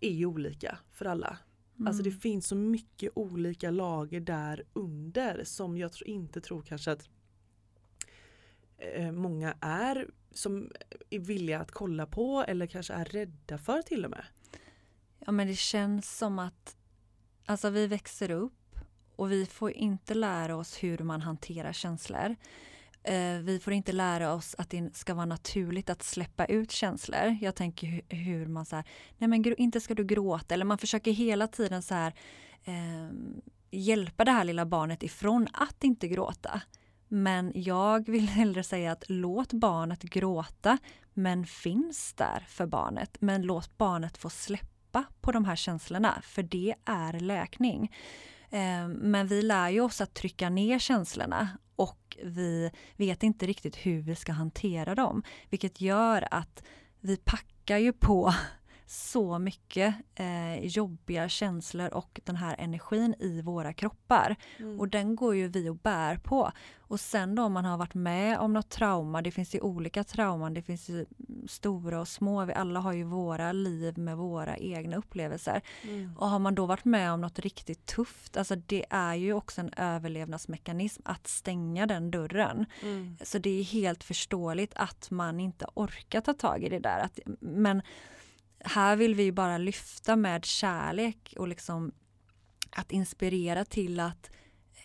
är 0.00 0.10
ju 0.12 0.26
olika 0.26 0.78
för 0.92 1.04
alla. 1.04 1.38
Alltså 1.86 2.02
det 2.02 2.08
Mm. 2.10 2.20
finns 2.20 2.46
så 2.48 2.56
mycket 2.56 3.12
olika 3.14 3.70
lager 3.70 4.20
där 4.20 4.64
under 4.72 5.44
som 5.44 5.76
jag 5.78 5.90
inte 6.06 6.40
tror 6.40 6.62
kanske 6.62 6.90
att 6.92 7.08
eh, 8.78 9.12
många 9.12 9.54
är 9.60 10.10
som 10.32 10.70
är 11.10 11.18
villiga 11.18 11.60
att 11.60 11.70
kolla 11.70 12.06
på 12.06 12.44
eller 12.48 12.66
kanske 12.66 12.92
är 12.92 13.04
rädda 13.04 13.58
för 13.58 13.82
till 13.82 14.04
och 14.04 14.10
med. 14.10 14.24
Ja 15.26 15.32
men 15.32 15.46
det 15.46 15.56
känns 15.56 16.18
som 16.18 16.38
att 16.38 16.76
alltså 17.46 17.70
vi 17.70 17.86
växer 17.86 18.30
upp 18.30 18.78
och 19.16 19.32
vi 19.32 19.46
får 19.46 19.72
inte 19.72 20.14
lära 20.14 20.56
oss 20.56 20.82
hur 20.82 20.98
man 20.98 21.22
hanterar 21.22 21.72
känslor. 21.72 22.36
Eh, 23.02 23.38
vi 23.38 23.60
får 23.62 23.72
inte 23.72 23.92
lära 23.92 24.32
oss 24.32 24.54
att 24.58 24.70
det 24.70 24.96
ska 24.96 25.14
vara 25.14 25.26
naturligt 25.26 25.90
att 25.90 26.02
släppa 26.02 26.44
ut 26.44 26.70
känslor. 26.70 27.38
Jag 27.40 27.54
tänker 27.54 28.02
hur, 28.08 28.46
man 28.46 28.66
så 28.66 28.76
här, 28.76 28.84
nej 29.18 29.28
men 29.28 29.54
inte 29.58 29.80
ska 29.80 29.94
du 29.94 30.04
gråta 30.04 30.54
eller 30.54 30.64
man 30.64 30.78
försöker 30.78 31.12
hela 31.12 31.48
tiden 31.48 31.82
så 31.82 31.94
här 31.94 32.14
eh, 32.64 33.10
hjälpa 33.70 34.24
det 34.24 34.30
här 34.30 34.44
lilla 34.44 34.66
barnet 34.66 35.02
ifrån 35.02 35.48
att 35.52 35.84
inte 35.84 36.08
gråta. 36.08 36.60
Men 37.08 37.52
jag 37.54 38.08
vill 38.08 38.28
hellre 38.28 38.62
säga 38.62 38.92
att 38.92 39.04
låt 39.08 39.52
barnet 39.52 40.02
gråta 40.02 40.78
men 41.14 41.46
finns 41.46 42.12
där 42.12 42.44
för 42.48 42.66
barnet. 42.66 43.16
Men 43.20 43.42
låt 43.42 43.78
barnet 43.78 44.18
få 44.18 44.30
släppa 44.30 44.73
på 45.20 45.32
de 45.32 45.44
här 45.44 45.56
känslorna 45.56 46.22
för 46.22 46.42
det 46.42 46.74
är 46.84 47.20
läkning. 47.20 47.92
Eh, 48.50 48.88
men 48.88 49.26
vi 49.26 49.42
lär 49.42 49.68
ju 49.68 49.80
oss 49.80 50.00
att 50.00 50.14
trycka 50.14 50.50
ner 50.50 50.78
känslorna 50.78 51.48
och 51.76 52.16
vi 52.22 52.70
vet 52.96 53.22
inte 53.22 53.46
riktigt 53.46 53.76
hur 53.76 54.00
vi 54.00 54.16
ska 54.16 54.32
hantera 54.32 54.94
dem. 54.94 55.22
Vilket 55.50 55.80
gör 55.80 56.28
att 56.30 56.62
vi 57.00 57.16
packar 57.16 57.78
ju 57.78 57.92
på 57.92 58.34
så 58.86 59.38
mycket 59.38 59.94
eh, 60.14 60.66
jobbiga 60.66 61.28
känslor 61.28 61.94
och 61.94 62.20
den 62.24 62.36
här 62.36 62.56
energin 62.58 63.14
i 63.18 63.42
våra 63.42 63.72
kroppar. 63.72 64.36
Mm. 64.58 64.80
Och 64.80 64.88
den 64.88 65.16
går 65.16 65.34
ju 65.34 65.48
vi 65.48 65.68
och 65.68 65.76
bär 65.76 66.16
på. 66.16 66.52
Och 66.78 67.00
sen 67.00 67.34
då 67.34 67.42
om 67.42 67.52
man 67.52 67.64
har 67.64 67.76
varit 67.76 67.94
med 67.94 68.38
om 68.38 68.52
något 68.52 68.70
trauma, 68.70 69.22
det 69.22 69.30
finns 69.30 69.54
ju 69.54 69.60
olika 69.60 70.04
trauman, 70.04 70.54
det 70.54 70.62
finns 70.62 70.88
ju 70.88 71.06
stora 71.48 72.00
och 72.00 72.08
små, 72.08 72.44
vi 72.44 72.52
alla 72.52 72.80
har 72.80 72.92
ju 72.92 73.04
våra 73.04 73.52
liv 73.52 73.98
med 73.98 74.16
våra 74.16 74.56
egna 74.56 74.96
upplevelser. 74.96 75.60
Mm. 75.82 76.16
Och 76.16 76.28
har 76.28 76.38
man 76.38 76.54
då 76.54 76.66
varit 76.66 76.84
med 76.84 77.12
om 77.12 77.20
något 77.20 77.38
riktigt 77.38 77.86
tufft, 77.86 78.36
alltså 78.36 78.56
det 78.56 78.84
är 78.90 79.14
ju 79.14 79.32
också 79.32 79.60
en 79.60 79.72
överlevnadsmekanism 79.76 81.02
att 81.04 81.26
stänga 81.26 81.86
den 81.86 82.10
dörren. 82.10 82.66
Mm. 82.82 83.16
Så 83.22 83.38
det 83.38 83.60
är 83.60 83.62
helt 83.62 84.04
förståeligt 84.04 84.72
att 84.76 85.10
man 85.10 85.40
inte 85.40 85.66
orkar 85.74 86.20
ta 86.20 86.32
tag 86.32 86.64
i 86.64 86.68
det 86.68 86.78
där. 86.78 86.98
Att, 86.98 87.18
men 87.40 87.82
här 88.64 88.96
vill 88.96 89.14
vi 89.14 89.32
bara 89.32 89.58
lyfta 89.58 90.16
med 90.16 90.44
kärlek 90.44 91.34
och 91.38 91.48
liksom 91.48 91.92
att 92.70 92.92
inspirera 92.92 93.64
till 93.64 94.00
att 94.00 94.30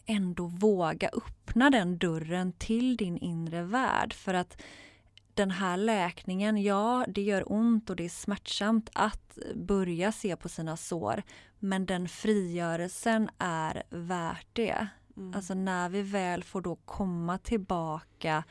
ändå 0.05 0.45
våga 0.45 1.09
öppna 1.09 1.69
den 1.69 1.97
dörren 1.97 2.53
till 2.53 2.97
din 2.97 3.17
inre 3.17 3.63
värld. 3.63 4.13
För 4.13 4.33
att 4.33 4.61
den 5.33 5.51
här 5.51 5.77
läkningen, 5.77 6.63
ja 6.63 7.05
det 7.07 7.21
gör 7.21 7.51
ont 7.51 7.89
och 7.89 7.95
det 7.95 8.05
är 8.05 8.09
smärtsamt 8.09 8.89
att 8.93 9.37
börja 9.55 10.11
se 10.11 10.35
på 10.35 10.49
sina 10.49 10.77
sår. 10.77 11.23
Men 11.59 11.85
den 11.85 12.07
frigörelsen 12.09 13.29
är 13.37 13.83
värt 13.89 14.47
det. 14.53 14.87
Mm. 15.17 15.33
Alltså 15.35 15.53
när 15.53 15.89
vi 15.89 16.01
väl 16.01 16.43
får 16.43 16.61
då 16.61 16.75
komma 16.75 17.37
tillbaka 17.37 18.43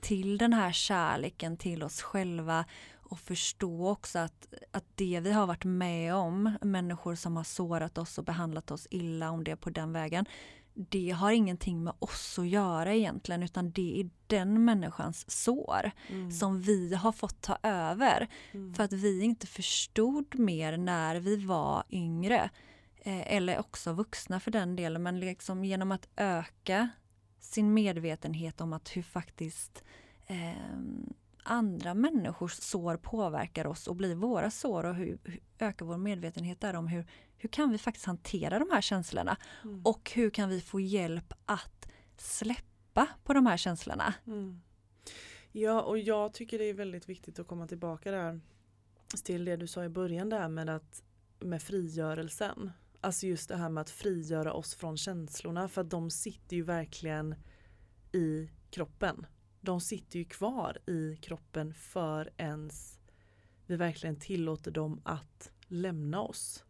till 0.00 0.38
den 0.38 0.52
här 0.52 0.72
kärleken 0.72 1.56
till 1.56 1.82
oss 1.82 2.02
själva 2.02 2.64
och 3.12 3.18
förstå 3.18 3.88
också 3.88 4.18
att, 4.18 4.54
att 4.70 4.84
det 4.94 5.20
vi 5.20 5.32
har 5.32 5.46
varit 5.46 5.64
med 5.64 6.14
om, 6.14 6.56
människor 6.62 7.14
som 7.14 7.36
har 7.36 7.44
sårat 7.44 7.98
oss 7.98 8.18
och 8.18 8.24
behandlat 8.24 8.70
oss 8.70 8.86
illa, 8.90 9.30
om 9.30 9.44
det 9.44 9.56
på 9.56 9.70
den 9.70 9.92
vägen, 9.92 10.26
det 10.74 11.10
har 11.10 11.32
ingenting 11.32 11.84
med 11.84 11.94
oss 11.98 12.38
att 12.38 12.48
göra 12.48 12.94
egentligen 12.94 13.42
utan 13.42 13.70
det 13.70 14.00
är 14.00 14.10
den 14.26 14.64
människans 14.64 15.30
sår 15.30 15.90
mm. 16.08 16.30
som 16.30 16.60
vi 16.60 16.94
har 16.94 17.12
fått 17.12 17.40
ta 17.40 17.58
över. 17.62 18.28
Mm. 18.52 18.74
För 18.74 18.84
att 18.84 18.92
vi 18.92 19.22
inte 19.22 19.46
förstod 19.46 20.38
mer 20.38 20.76
när 20.76 21.16
vi 21.16 21.36
var 21.36 21.84
yngre. 21.90 22.50
Eh, 22.96 23.34
eller 23.36 23.58
också 23.58 23.92
vuxna 23.92 24.40
för 24.40 24.50
den 24.50 24.76
delen 24.76 25.02
men 25.02 25.20
liksom 25.20 25.64
genom 25.64 25.92
att 25.92 26.08
öka 26.16 26.88
sin 27.40 27.74
medvetenhet 27.74 28.60
om 28.60 28.72
att 28.72 28.96
hur 28.96 29.02
faktiskt 29.02 29.84
eh, 30.26 30.52
andra 31.42 31.94
människors 31.94 32.52
sår 32.52 32.96
påverkar 32.96 33.66
oss 33.66 33.86
och 33.86 33.96
blir 33.96 34.14
våra 34.14 34.50
sår 34.50 34.84
och 34.84 34.94
hur, 34.94 35.18
hur 35.24 35.40
ökar 35.58 35.86
vår 35.86 35.96
medvetenhet 35.96 36.60
där 36.60 36.74
om 36.74 36.86
hur, 36.86 37.06
hur 37.36 37.48
kan 37.48 37.70
vi 37.70 37.78
faktiskt 37.78 38.06
hantera 38.06 38.58
de 38.58 38.70
här 38.72 38.80
känslorna 38.80 39.36
mm. 39.64 39.82
och 39.84 40.12
hur 40.14 40.30
kan 40.30 40.48
vi 40.48 40.60
få 40.60 40.80
hjälp 40.80 41.32
att 41.44 41.88
släppa 42.16 43.08
på 43.24 43.32
de 43.32 43.46
här 43.46 43.56
känslorna. 43.56 44.14
Mm. 44.26 44.60
Ja 45.52 45.82
och 45.82 45.98
jag 45.98 46.32
tycker 46.32 46.58
det 46.58 46.64
är 46.64 46.74
väldigt 46.74 47.08
viktigt 47.08 47.38
att 47.38 47.46
komma 47.46 47.66
tillbaka 47.66 48.10
där 48.10 48.40
till 49.24 49.44
det 49.44 49.56
du 49.56 49.66
sa 49.66 49.84
i 49.84 49.88
början 49.88 50.28
där 50.28 50.48
med 50.48 50.68
att 50.68 51.02
med 51.40 51.62
frigörelsen. 51.62 52.72
Alltså 53.00 53.26
just 53.26 53.48
det 53.48 53.56
här 53.56 53.68
med 53.68 53.80
att 53.80 53.90
frigöra 53.90 54.52
oss 54.52 54.74
från 54.74 54.96
känslorna 54.96 55.68
för 55.68 55.80
att 55.80 55.90
de 55.90 56.10
sitter 56.10 56.56
ju 56.56 56.62
verkligen 56.62 57.34
i 58.12 58.50
kroppen 58.70 59.26
de 59.62 59.80
sitter 59.80 60.18
ju 60.18 60.24
kvar 60.24 60.78
i 60.86 61.16
kroppen 61.16 61.74
för 61.74 62.30
ens 62.36 62.98
vi 63.66 63.76
verkligen 63.76 64.16
tillåter 64.16 64.70
dem 64.70 65.00
att 65.04 65.50
lämna 65.66 66.20
oss. 66.20 66.64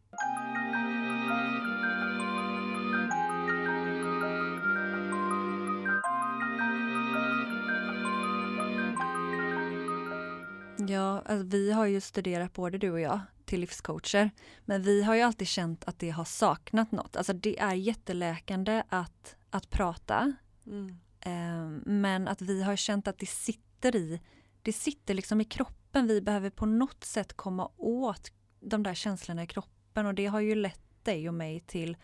Ja, 10.88 11.22
alltså 11.26 11.46
vi 11.46 11.72
har 11.72 11.87
ju 11.87 12.00
studerat 12.00 12.52
både 12.52 12.78
du 12.78 12.90
och 12.90 13.00
jag 13.00 13.20
till 13.44 13.61
livscoacher. 13.61 14.31
Men 14.64 14.83
vi 14.83 15.02
har 15.02 15.14
ju 15.14 15.22
alltid 15.22 15.48
känt 15.48 15.85
att 15.85 15.98
det 15.98 16.11
har 16.11 16.24
saknat 16.24 16.92
något. 16.92 17.16
Alltså 17.16 17.33
det 17.33 17.59
är 17.59 17.74
jätteläkande 17.74 18.83
att, 18.88 19.37
att 19.50 19.70
prata. 19.70 20.33
Mm. 20.66 20.98
Ehm, 21.22 21.82
men 21.87 22.28
att 22.28 22.42
vi 22.42 22.62
har 22.62 22.76
känt 22.76 23.08
att 23.08 23.18
det 23.18 23.28
sitter 23.28 23.96
i, 23.96 24.20
det 24.62 24.72
sitter 24.72 25.14
liksom 25.14 25.40
i 25.40 25.44
kroppen. 25.44 26.06
Vi 26.06 26.20
behöver 26.20 26.50
på 26.50 26.66
något 26.66 27.04
sätt 27.04 27.32
komma 27.32 27.70
åt 27.76 28.32
de 28.61 28.82
där 28.82 28.94
känslorna 28.94 29.42
i 29.42 29.46
kroppen 29.46 30.06
och 30.06 30.14
det 30.14 30.26
har 30.26 30.40
ju 30.40 30.54
lett 30.54 31.04
dig 31.04 31.28
och 31.28 31.35
mig 31.35 31.61
till 31.61 31.96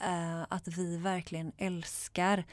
uh, 0.00 0.42
att 0.48 0.68
vi 0.68 0.96
verkligen 0.96 1.52
älskar 1.56 2.44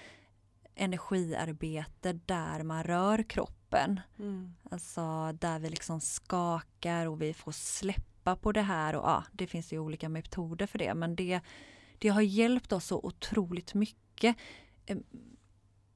energiarbete 0.76 2.14
där 2.14 2.64
man 2.64 2.84
rör 2.84 3.24
kroppen. 3.24 4.00
Mm. 4.20 4.56
Alltså 4.72 5.32
där 5.32 5.60
vi 5.60 5.70
liksom 5.70 6.02
skakar 6.02 7.06
och 7.06 7.22
vi 7.22 7.34
får 7.34 7.52
släppa 7.52 8.36
på 8.36 8.52
det 8.52 8.62
här 8.62 8.96
och 8.96 9.04
ja, 9.04 9.24
det 9.32 9.48
finns 9.48 9.74
ju 9.74 9.80
olika 9.80 10.10
metoder 10.10 10.66
för 10.66 10.78
det 10.78 10.94
men 10.94 11.16
det, 11.16 11.42
det 11.98 12.10
har 12.10 12.22
hjälpt 12.22 12.72
oss 12.72 12.86
så 12.86 13.00
otroligt 13.04 13.74
mycket. 13.74 14.36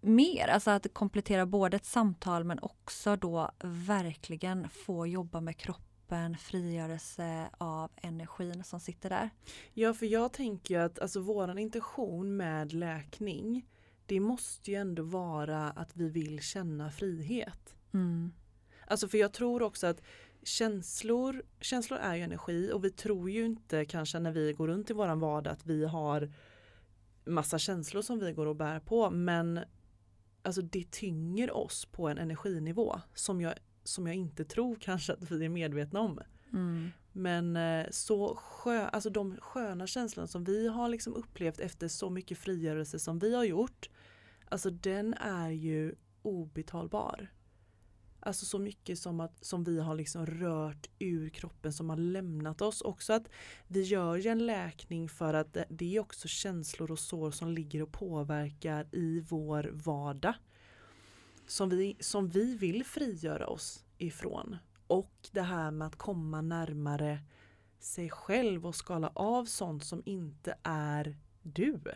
Mer, 0.05 0.47
alltså 0.47 0.71
att 0.71 0.93
komplettera 0.93 1.45
både 1.45 1.77
ett 1.77 1.85
samtal 1.85 2.43
men 2.43 2.59
också 2.61 3.15
då 3.15 3.51
verkligen 3.63 4.69
få 4.69 5.07
jobba 5.07 5.41
med 5.41 5.57
kroppen, 5.57 6.37
frigörelse 6.37 7.49
av 7.57 7.91
energin 7.95 8.63
som 8.63 8.79
sitter 8.79 9.09
där. 9.09 9.29
Ja, 9.73 9.93
för 9.93 10.05
jag 10.05 10.33
tänker 10.33 10.79
att 10.79 10.99
alltså 10.99 11.19
våran 11.19 11.57
intention 11.57 12.37
med 12.37 12.73
läkning 12.73 13.67
det 14.05 14.19
måste 14.19 14.71
ju 14.71 14.77
ändå 14.77 15.03
vara 15.03 15.69
att 15.69 15.95
vi 15.95 16.09
vill 16.09 16.41
känna 16.41 16.91
frihet. 16.91 17.75
Mm. 17.93 18.33
Alltså 18.87 19.07
för 19.07 19.17
jag 19.17 19.33
tror 19.33 19.61
också 19.61 19.87
att 19.87 20.01
känslor, 20.43 21.43
känslor 21.59 21.99
är 21.99 22.15
ju 22.15 22.21
energi 22.21 22.71
och 22.73 22.83
vi 22.83 22.91
tror 22.91 23.29
ju 23.29 23.45
inte 23.45 23.85
kanske 23.85 24.19
när 24.19 24.31
vi 24.31 24.53
går 24.53 24.67
runt 24.67 24.89
i 24.89 24.93
våran 24.93 25.19
vardag 25.19 25.53
att 25.53 25.65
vi 25.65 25.85
har 25.85 26.33
massa 27.25 27.59
känslor 27.59 28.01
som 28.01 28.19
vi 28.19 28.33
går 28.33 28.45
och 28.45 28.55
bär 28.55 28.79
på 28.79 29.09
men 29.09 29.59
alltså 30.43 30.61
det 30.61 30.91
tynger 30.91 31.51
oss 31.51 31.85
på 31.85 32.07
en 32.07 32.17
energinivå 32.17 33.01
som 33.13 33.41
jag, 33.41 33.53
som 33.83 34.07
jag 34.07 34.15
inte 34.15 34.45
tror 34.45 34.75
kanske 34.75 35.13
att 35.13 35.31
vi 35.31 35.45
är 35.45 35.49
medvetna 35.49 35.99
om. 35.99 36.19
Mm. 36.53 36.91
Men 37.11 37.55
eh, 37.55 37.85
så 37.91 38.35
skö, 38.35 38.85
alltså 38.85 39.09
de 39.09 39.37
sköna 39.37 39.87
känslorna 39.87 40.27
som 40.27 40.43
vi 40.43 40.67
har 40.67 40.89
liksom 40.89 41.13
upplevt 41.13 41.59
efter 41.59 41.87
så 41.87 42.09
mycket 42.09 42.37
frigörelse 42.37 42.99
som 42.99 43.19
vi 43.19 43.35
har 43.35 43.43
gjort. 43.43 43.89
Alltså 44.49 44.69
den 44.69 45.13
är 45.13 45.49
ju 45.49 45.95
obetalbar. 46.21 47.31
Alltså 48.25 48.45
så 48.45 48.59
mycket 48.59 48.99
som, 48.99 49.19
att, 49.19 49.45
som 49.45 49.63
vi 49.63 49.79
har 49.79 49.95
liksom 49.95 50.25
rört 50.25 50.89
ur 50.99 51.29
kroppen 51.29 51.73
som 51.73 51.89
har 51.89 51.97
lämnat 51.97 52.61
oss. 52.61 52.81
Också 52.81 53.13
att 53.13 53.29
vi 53.67 53.81
gör 53.81 54.15
ju 54.15 54.29
en 54.29 54.45
läkning 54.45 55.09
för 55.09 55.33
att 55.33 55.57
det 55.69 55.95
är 55.95 55.99
också 55.99 56.27
känslor 56.27 56.91
och 56.91 56.99
sår 56.99 57.31
som 57.31 57.49
ligger 57.49 57.81
och 57.81 57.91
påverkar 57.91 58.87
i 58.91 59.19
vår 59.29 59.69
vardag. 59.73 60.33
Som 61.47 61.69
vi, 61.69 61.97
som 61.99 62.29
vi 62.29 62.55
vill 62.55 62.85
frigöra 62.85 63.47
oss 63.47 63.83
ifrån. 63.97 64.57
Och 64.87 65.29
det 65.31 65.41
här 65.41 65.71
med 65.71 65.87
att 65.87 65.95
komma 65.95 66.41
närmare 66.41 67.19
sig 67.79 68.09
själv 68.09 68.67
och 68.67 68.75
skala 68.75 69.11
av 69.15 69.45
sånt 69.45 69.85
som 69.85 70.01
inte 70.05 70.55
är 70.63 71.17
du. 71.41 71.73
Mm. 71.73 71.95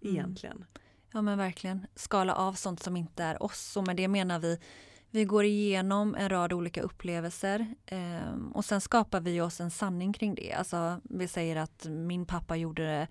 Egentligen. 0.00 0.56
Mm. 0.56 0.68
Ja 1.12 1.22
men 1.22 1.38
verkligen. 1.38 1.86
Skala 1.94 2.34
av 2.34 2.52
sånt 2.52 2.82
som 2.82 2.96
inte 2.96 3.24
är 3.24 3.42
oss. 3.42 3.76
Och 3.76 3.86
med 3.86 3.96
det 3.96 4.08
menar 4.08 4.38
vi 4.38 4.58
vi 5.14 5.24
går 5.24 5.44
igenom 5.44 6.14
en 6.14 6.28
rad 6.28 6.52
olika 6.52 6.82
upplevelser 6.82 7.74
eh, 7.86 8.34
och 8.52 8.64
sen 8.64 8.80
skapar 8.80 9.20
vi 9.20 9.40
oss 9.40 9.60
en 9.60 9.70
sanning 9.70 10.12
kring 10.12 10.34
det. 10.34 10.52
Alltså, 10.52 11.00
vi 11.02 11.28
säger 11.28 11.56
att 11.56 11.86
min 11.88 12.26
pappa 12.26 12.56
gjorde 12.56 12.82
det 12.82 13.08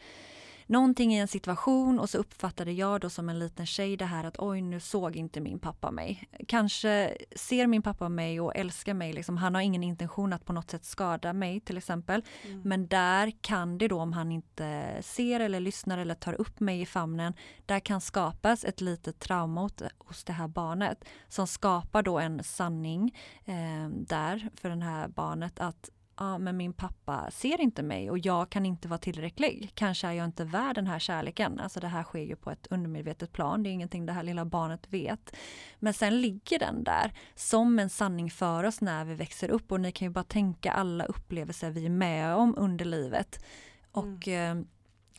någonting 0.71 1.13
i 1.13 1.17
en 1.17 1.27
situation 1.27 1.99
och 1.99 2.09
så 2.09 2.17
uppfattade 2.17 2.71
jag 2.71 3.01
då 3.01 3.09
som 3.09 3.29
en 3.29 3.39
liten 3.39 3.65
tjej 3.65 3.97
det 3.97 4.05
här 4.05 4.23
att 4.23 4.39
oj 4.39 4.61
nu 4.61 4.79
såg 4.79 5.15
inte 5.15 5.41
min 5.41 5.59
pappa 5.59 5.91
mig. 5.91 6.29
Kanske 6.47 7.17
ser 7.35 7.67
min 7.67 7.81
pappa 7.81 8.09
mig 8.09 8.41
och 8.41 8.55
älskar 8.55 8.93
mig, 8.93 9.13
liksom, 9.13 9.37
han 9.37 9.55
har 9.55 9.61
ingen 9.61 9.83
intention 9.83 10.33
att 10.33 10.45
på 10.45 10.53
något 10.53 10.71
sätt 10.71 10.85
skada 10.85 11.33
mig 11.33 11.59
till 11.59 11.77
exempel. 11.77 12.23
Mm. 12.43 12.61
Men 12.61 12.87
där 12.87 13.31
kan 13.41 13.77
det 13.77 13.87
då 13.87 13.99
om 13.99 14.13
han 14.13 14.31
inte 14.31 14.97
ser 15.01 15.39
eller 15.39 15.59
lyssnar 15.59 15.97
eller 15.97 16.15
tar 16.15 16.33
upp 16.33 16.59
mig 16.59 16.81
i 16.81 16.85
famnen, 16.85 17.33
där 17.65 17.79
kan 17.79 18.01
skapas 18.01 18.65
ett 18.65 18.81
litet 18.81 19.19
trauma 19.19 19.69
hos 19.97 20.23
det 20.23 20.33
här 20.33 20.47
barnet 20.47 21.05
som 21.27 21.47
skapar 21.47 22.03
då 22.03 22.19
en 22.19 22.43
sanning 22.43 23.15
eh, 23.45 23.89
där 23.89 24.49
för 24.55 24.69
det 24.69 24.83
här 24.83 25.07
barnet 25.07 25.59
att 25.59 25.89
ja 26.21 26.37
men 26.37 26.57
min 26.57 26.73
pappa 26.73 27.31
ser 27.31 27.61
inte 27.61 27.83
mig 27.83 28.11
och 28.11 28.19
jag 28.19 28.49
kan 28.49 28.65
inte 28.65 28.87
vara 28.87 28.97
tillräcklig. 28.97 29.71
Kanske 29.73 30.07
är 30.07 30.11
jag 30.11 30.25
inte 30.25 30.43
värd 30.43 30.75
den 30.75 30.87
här 30.87 30.99
kärleken. 30.99 31.59
Alltså 31.59 31.79
det 31.79 31.87
här 31.87 32.03
sker 32.03 32.19
ju 32.19 32.35
på 32.35 32.51
ett 32.51 32.67
undermedvetet 32.69 33.33
plan. 33.33 33.63
Det 33.63 33.69
är 33.69 33.71
ingenting 33.71 34.05
det 34.05 34.13
här 34.13 34.23
lilla 34.23 34.45
barnet 34.45 34.87
vet. 34.89 35.35
Men 35.79 35.93
sen 35.93 36.21
ligger 36.21 36.59
den 36.59 36.83
där 36.83 37.13
som 37.35 37.79
en 37.79 37.89
sanning 37.89 38.31
för 38.31 38.63
oss 38.63 38.81
när 38.81 39.05
vi 39.05 39.15
växer 39.15 39.49
upp 39.49 39.71
och 39.71 39.81
ni 39.81 39.91
kan 39.91 40.05
ju 40.05 40.09
bara 40.09 40.23
tänka 40.23 40.71
alla 40.71 41.05
upplevelser 41.05 41.71
vi 41.71 41.85
är 41.85 41.89
med 41.89 42.35
om 42.35 42.55
under 42.57 42.85
livet. 42.85 43.45
Och 43.91 44.27
mm. 44.27 44.67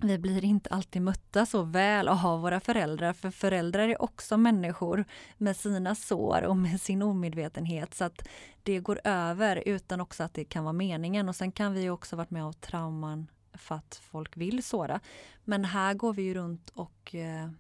Vi 0.00 0.18
blir 0.18 0.44
inte 0.44 0.70
alltid 0.70 1.02
mötta 1.02 1.46
så 1.46 1.62
väl 1.62 2.08
av 2.08 2.40
våra 2.40 2.60
föräldrar, 2.60 3.12
för 3.12 3.30
föräldrar 3.30 3.88
är 3.88 4.02
också 4.02 4.36
människor 4.36 5.04
med 5.38 5.56
sina 5.56 5.94
sår 5.94 6.42
och 6.42 6.56
med 6.56 6.80
sin 6.80 7.02
omedvetenhet. 7.02 7.94
Så 7.94 8.04
att 8.04 8.28
det 8.62 8.80
går 8.80 9.00
över 9.04 9.62
utan 9.66 10.00
också 10.00 10.22
att 10.22 10.34
det 10.34 10.44
kan 10.44 10.64
vara 10.64 10.72
meningen. 10.72 11.28
Och 11.28 11.36
sen 11.36 11.52
kan 11.52 11.72
vi 11.72 11.90
också 11.90 12.16
varit 12.16 12.30
med 12.30 12.44
av 12.44 12.52
trauman 12.52 13.26
för 13.52 13.74
att 13.74 14.00
folk 14.02 14.36
vill 14.36 14.62
såra. 14.62 15.00
Men 15.44 15.64
här 15.64 15.94
går 15.94 16.12
vi 16.12 16.22
ju 16.22 16.34
runt 16.34 16.70
och 16.70 17.14
eh, 17.14 17.50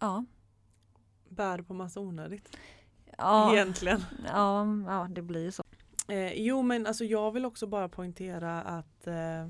ja. 0.00 0.24
Bär 1.28 1.62
på 1.62 1.74
massa 1.74 2.00
onödigt. 2.00 2.56
Ja, 3.18 3.52
Egentligen. 3.52 4.04
Ja, 4.26 4.66
ja, 4.86 5.06
det 5.10 5.22
blir 5.22 5.44
ju 5.44 5.52
så. 5.52 5.62
Eh, 6.08 6.32
jo 6.32 6.62
men 6.62 6.86
alltså 6.86 7.04
jag 7.04 7.32
vill 7.32 7.44
också 7.44 7.66
bara 7.66 7.88
poängtera 7.88 8.62
att 8.62 9.06
eh, 9.06 9.48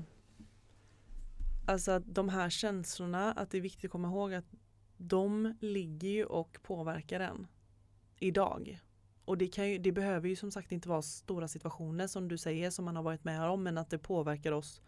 Alltså 1.69 1.91
att 1.91 2.03
de 2.05 2.29
här 2.29 2.49
känslorna, 2.49 3.31
att 3.31 3.51
det 3.51 3.57
är 3.57 3.61
viktigt 3.61 3.85
att 3.85 3.91
komma 3.91 4.07
ihåg 4.07 4.33
att 4.33 4.45
de 4.97 5.53
ligger 5.59 6.09
ju 6.09 6.25
och 6.25 6.57
påverkar 6.63 7.19
en 7.19 7.47
idag. 8.19 8.79
Och 9.25 9.37
det, 9.37 9.47
kan 9.47 9.69
ju, 9.69 9.77
det 9.77 9.91
behöver 9.91 10.29
ju 10.29 10.35
som 10.35 10.51
sagt 10.51 10.71
inte 10.71 10.89
vara 10.89 11.01
stora 11.01 11.47
situationer 11.47 12.07
som 12.07 12.27
du 12.27 12.37
säger 12.37 12.69
som 12.69 12.85
man 12.85 12.95
har 12.95 13.03
varit 13.03 13.23
med 13.23 13.49
om 13.49 13.63
men 13.63 13.77
att 13.77 13.89
det 13.89 13.97
påverkar 13.97 14.51
oss 14.51 14.81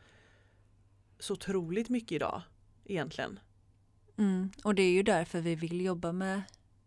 så 1.19 1.33
otroligt 1.33 1.89
mycket 1.89 2.11
idag 2.11 2.41
egentligen. 2.85 3.39
Mm. 4.17 4.51
Och 4.63 4.75
det 4.75 4.83
är 4.83 4.93
ju 4.93 5.03
därför 5.03 5.41
vi 5.41 5.55
vill 5.55 5.81
jobba 5.81 6.11
med 6.11 6.41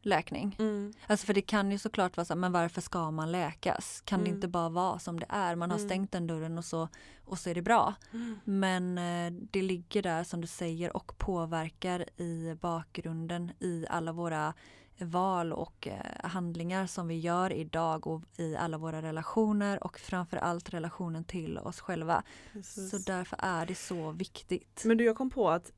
läkning. 0.04 0.56
Mm. 0.58 0.92
Alltså 1.06 1.26
för 1.26 1.34
det 1.34 1.42
kan 1.42 1.72
ju 1.72 1.78
såklart 1.78 2.16
vara 2.16 2.24
så 2.24 2.36
men 2.36 2.52
varför 2.52 2.80
ska 2.80 3.10
man 3.10 3.32
läkas? 3.32 4.02
Kan 4.04 4.20
mm. 4.20 4.30
det 4.30 4.34
inte 4.34 4.48
bara 4.48 4.68
vara 4.68 4.98
som 4.98 5.20
det 5.20 5.26
är? 5.28 5.56
Man 5.56 5.70
har 5.70 5.78
mm. 5.78 5.88
stängt 5.88 6.12
den 6.12 6.26
dörren 6.26 6.58
och 6.58 6.64
så, 6.64 6.88
och 7.24 7.38
så 7.38 7.50
är 7.50 7.54
det 7.54 7.62
bra. 7.62 7.94
Mm. 8.12 8.38
Men 8.44 8.98
eh, 8.98 9.40
det 9.50 9.62
ligger 9.62 10.02
där 10.02 10.24
som 10.24 10.40
du 10.40 10.46
säger 10.46 10.96
och 10.96 11.18
påverkar 11.18 12.20
i 12.20 12.56
bakgrunden 12.60 13.52
i 13.60 13.86
alla 13.90 14.12
våra 14.12 14.54
val 14.98 15.52
och 15.52 15.88
eh, 15.88 16.28
handlingar 16.30 16.86
som 16.86 17.08
vi 17.08 17.18
gör 17.18 17.52
idag 17.52 18.06
och 18.06 18.22
i 18.36 18.56
alla 18.56 18.78
våra 18.78 19.02
relationer 19.02 19.84
och 19.84 19.98
framförallt 19.98 20.74
relationen 20.74 21.24
till 21.24 21.58
oss 21.58 21.80
själva. 21.80 22.22
Precis. 22.52 22.90
Så 22.90 22.98
därför 22.98 23.38
är 23.42 23.66
det 23.66 23.74
så 23.74 24.10
viktigt. 24.10 24.82
Men 24.84 24.96
du 24.96 25.04
jag 25.04 25.16
kom 25.16 25.30
på 25.30 25.50
att 25.50 25.72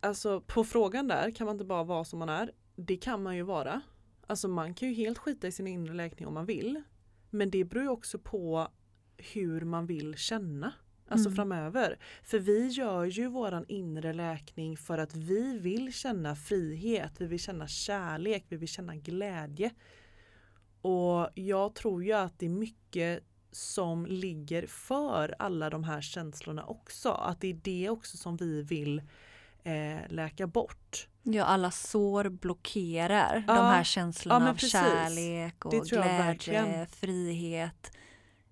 alltså 0.00 0.40
på 0.40 0.64
frågan 0.64 1.08
där 1.08 1.30
kan 1.30 1.44
man 1.44 1.54
inte 1.54 1.64
bara 1.64 1.84
vara 1.84 2.04
som 2.04 2.18
man 2.18 2.28
är 2.28 2.52
det 2.80 2.96
kan 2.96 3.22
man 3.22 3.36
ju 3.36 3.42
vara. 3.42 3.80
Alltså 4.26 4.48
man 4.48 4.74
kan 4.74 4.88
ju 4.88 4.94
helt 4.94 5.18
skita 5.18 5.46
i 5.46 5.52
sin 5.52 5.66
inre 5.66 5.94
läkning 5.94 6.28
om 6.28 6.34
man 6.34 6.46
vill. 6.46 6.82
Men 7.30 7.50
det 7.50 7.64
beror 7.64 7.82
ju 7.82 7.90
också 7.90 8.18
på 8.18 8.68
hur 9.16 9.60
man 9.60 9.86
vill 9.86 10.14
känna. 10.16 10.72
Alltså 11.08 11.28
mm. 11.28 11.36
framöver. 11.36 11.98
För 12.22 12.38
vi 12.38 12.68
gör 12.68 13.04
ju 13.04 13.28
våran 13.28 13.64
inre 13.68 14.12
läkning 14.12 14.76
för 14.76 14.98
att 14.98 15.14
vi 15.14 15.58
vill 15.58 15.92
känna 15.92 16.36
frihet, 16.36 17.12
vi 17.18 17.26
vill 17.26 17.40
känna 17.40 17.68
kärlek, 17.68 18.44
vi 18.48 18.56
vill 18.56 18.68
känna 18.68 18.96
glädje. 18.96 19.70
Och 20.82 21.28
jag 21.34 21.74
tror 21.74 22.04
ju 22.04 22.12
att 22.12 22.38
det 22.38 22.46
är 22.46 22.50
mycket 22.50 23.24
som 23.52 24.06
ligger 24.06 24.66
för 24.66 25.34
alla 25.38 25.70
de 25.70 25.84
här 25.84 26.00
känslorna 26.00 26.64
också. 26.64 27.10
Att 27.10 27.40
det 27.40 27.48
är 27.48 27.60
det 27.62 27.90
också 27.90 28.16
som 28.16 28.36
vi 28.36 28.62
vill 28.62 29.02
eh, 29.62 29.98
läka 30.08 30.46
bort. 30.46 31.08
Ja, 31.22 31.44
alla 31.44 31.70
sår 31.70 32.28
blockerar 32.28 33.44
ja. 33.46 33.54
de 33.54 33.66
här 33.66 33.84
känslorna 33.84 34.44
ja, 34.44 34.50
av 34.50 34.56
kärlek 34.56 35.64
och 35.64 35.72
glädje, 35.72 36.86
frihet. 36.86 37.96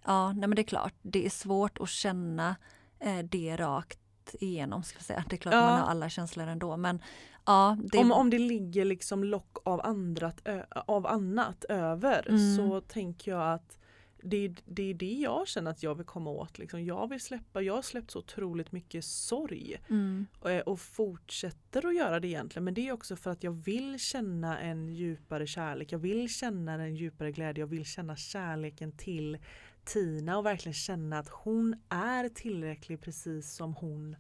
Ja, 0.05 0.33
nej 0.33 0.41
men 0.41 0.57
det 0.57 0.63
är 0.63 0.65
klart, 0.65 0.95
det 1.03 1.27
är 1.27 1.31
svårt 1.31 1.79
att 1.79 1.89
känna 1.89 2.57
eh, 3.01 3.19
det 3.19 3.57
rakt 3.57 4.35
igenom. 4.41 4.83
Ska 4.83 5.01
säga. 5.01 5.25
Det 5.29 5.37
är 5.37 5.39
klart 5.39 5.55
ja. 5.55 5.61
man 5.61 5.81
har 5.81 5.89
alla 5.89 6.09
känslor 6.09 6.47
ändå 6.47 6.77
men 6.77 7.03
ja. 7.47 7.77
Det... 7.93 7.99
Om, 7.99 8.13
om 8.13 8.31
det 8.31 8.39
ligger 8.39 8.85
liksom 8.85 9.25
lock 9.25 9.57
av, 9.65 9.81
andrat, 9.87 10.49
av 10.71 11.07
annat 11.07 11.65
över 11.65 12.29
mm. 12.29 12.57
så 12.57 12.81
tänker 12.81 13.31
jag 13.31 13.55
att 13.55 13.79
det 14.23 14.37
är, 14.37 14.55
det 14.65 14.83
är 14.91 14.95
det 14.95 15.13
jag 15.13 15.49
känner 15.49 15.71
att 15.71 15.83
jag 15.83 15.95
vill 15.95 16.07
komma 16.07 16.31
åt. 16.31 16.59
Liksom. 16.59 16.85
Jag 16.85 17.09
vill 17.09 17.21
släppa, 17.21 17.63
jag 17.63 17.75
har 17.75 17.83
släppt 17.83 18.11
så 18.11 18.19
otroligt 18.19 18.73
mycket 18.73 19.05
sorg 19.05 19.77
mm. 19.89 20.27
och, 20.41 20.51
eh, 20.51 20.61
och, 20.61 20.81
fortsätter 20.81 21.87
att 21.87 21.97
göra 21.97 22.21
det 22.21 22.29
egentligen. 22.29 22.65
Men 22.65 22.75
det 22.75 22.89
är 22.89 22.93
också 22.93 23.17
för 23.17 23.31
att 23.31 23.45
jag 23.45 23.53
vill 23.53 23.99
känna 23.99 24.61
en 24.61 24.89
djupare 24.89 25.47
kärlek. 25.47 25.93
Jag 25.93 25.99
vill 25.99 26.29
känna 26.29 26.73
en 26.73 26.97
djupare 26.97 27.33
glädje. 27.33 27.63
Jag 27.63 27.69
vill 27.69 27.85
känna 27.85 28.17
kärleken 28.17 28.93
till 28.93 29.39
Tina 29.85 30.39
och 30.39 30.47
verkligen 30.47 30.75
känna 30.75 31.19
att 31.19 31.29
hon 31.29 31.77
är 31.89 32.29
tillräcklig 32.29 33.01
precis 33.01 33.53
som 33.53 33.75
hon 33.75 34.17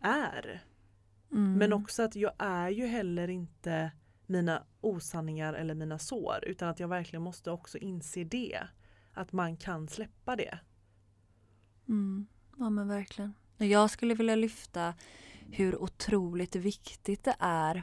är. 0.00 0.62
Mm. 1.32 1.58
Men 1.58 1.72
också 1.72 2.02
att 2.02 2.16
jag 2.16 2.32
är 2.38 2.68
ju 2.68 2.86
heller 2.86 3.28
inte 3.28 3.90
mina 4.26 4.62
osanningar 4.80 5.54
eller 5.54 5.74
mina 5.74 5.98
sår 5.98 6.38
utan 6.42 6.68
att 6.68 6.80
jag 6.80 6.88
verkligen 6.88 7.22
måste 7.22 7.50
också 7.50 7.78
inse 7.78 8.24
det 8.24 8.60
att 9.14 9.32
man 9.32 9.56
kan 9.56 9.88
släppa 9.88 10.36
det. 10.36 10.58
Mm. 11.88 12.26
Ja 12.58 12.70
men 12.70 12.88
verkligen. 12.88 13.34
Jag 13.56 13.90
skulle 13.90 14.14
vilja 14.14 14.34
lyfta 14.34 14.94
hur 15.50 15.82
otroligt 15.82 16.56
viktigt 16.56 17.24
det 17.24 17.36
är 17.38 17.82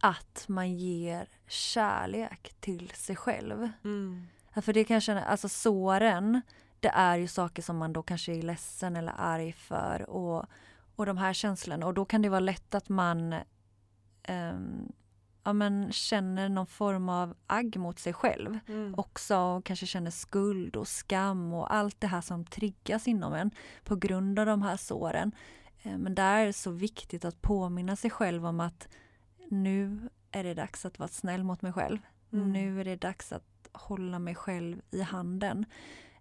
att 0.00 0.44
man 0.48 0.74
ger 0.74 1.28
kärlek 1.46 2.54
till 2.60 2.90
sig 2.90 3.16
själv. 3.16 3.68
Mm. 3.84 4.26
För 4.62 4.72
det 4.72 4.84
kanske, 4.84 5.20
alltså 5.20 5.48
såren, 5.48 6.40
det 6.80 6.88
är 6.88 7.16
ju 7.16 7.28
saker 7.28 7.62
som 7.62 7.76
man 7.76 7.92
då 7.92 8.02
kanske 8.02 8.32
är 8.32 8.42
ledsen 8.42 8.96
eller 8.96 9.12
arg 9.16 9.52
för 9.52 10.10
och, 10.10 10.46
och 10.96 11.06
de 11.06 11.16
här 11.16 11.32
känslorna 11.32 11.86
och 11.86 11.94
då 11.94 12.04
kan 12.04 12.22
det 12.22 12.28
vara 12.28 12.40
lätt 12.40 12.74
att 12.74 12.88
man 12.88 13.34
um, 14.28 14.92
ja, 15.44 15.52
men, 15.52 15.92
känner 15.92 16.48
någon 16.48 16.66
form 16.66 17.08
av 17.08 17.34
agg 17.46 17.76
mot 17.76 17.98
sig 17.98 18.12
själv 18.12 18.58
mm. 18.68 18.94
också 18.96 19.36
och 19.36 19.64
kanske 19.64 19.86
känner 19.86 20.10
skuld 20.10 20.76
och 20.76 20.88
skam 20.88 21.52
och 21.52 21.74
allt 21.74 22.00
det 22.00 22.06
här 22.06 22.20
som 22.20 22.44
triggas 22.44 23.08
inom 23.08 23.34
en 23.34 23.50
på 23.84 23.96
grund 23.96 24.38
av 24.38 24.46
de 24.46 24.62
här 24.62 24.76
såren. 24.76 25.32
Eh, 25.82 25.98
men 25.98 26.14
där 26.14 26.40
är 26.40 26.46
det 26.46 26.52
så 26.52 26.70
viktigt 26.70 27.24
att 27.24 27.42
påminna 27.42 27.96
sig 27.96 28.10
själv 28.10 28.46
om 28.46 28.60
att 28.60 28.88
nu 29.48 30.08
är 30.30 30.44
det 30.44 30.54
dags 30.54 30.84
att 30.84 30.98
vara 30.98 31.08
snäll 31.08 31.44
mot 31.44 31.62
mig 31.62 31.72
själv. 31.72 31.98
Mm. 32.32 32.52
Nu 32.52 32.80
är 32.80 32.84
det 32.84 32.96
dags 32.96 33.32
att 33.32 33.68
hålla 33.72 34.18
mig 34.18 34.34
själv 34.34 34.80
i 34.90 35.02
handen. 35.02 35.64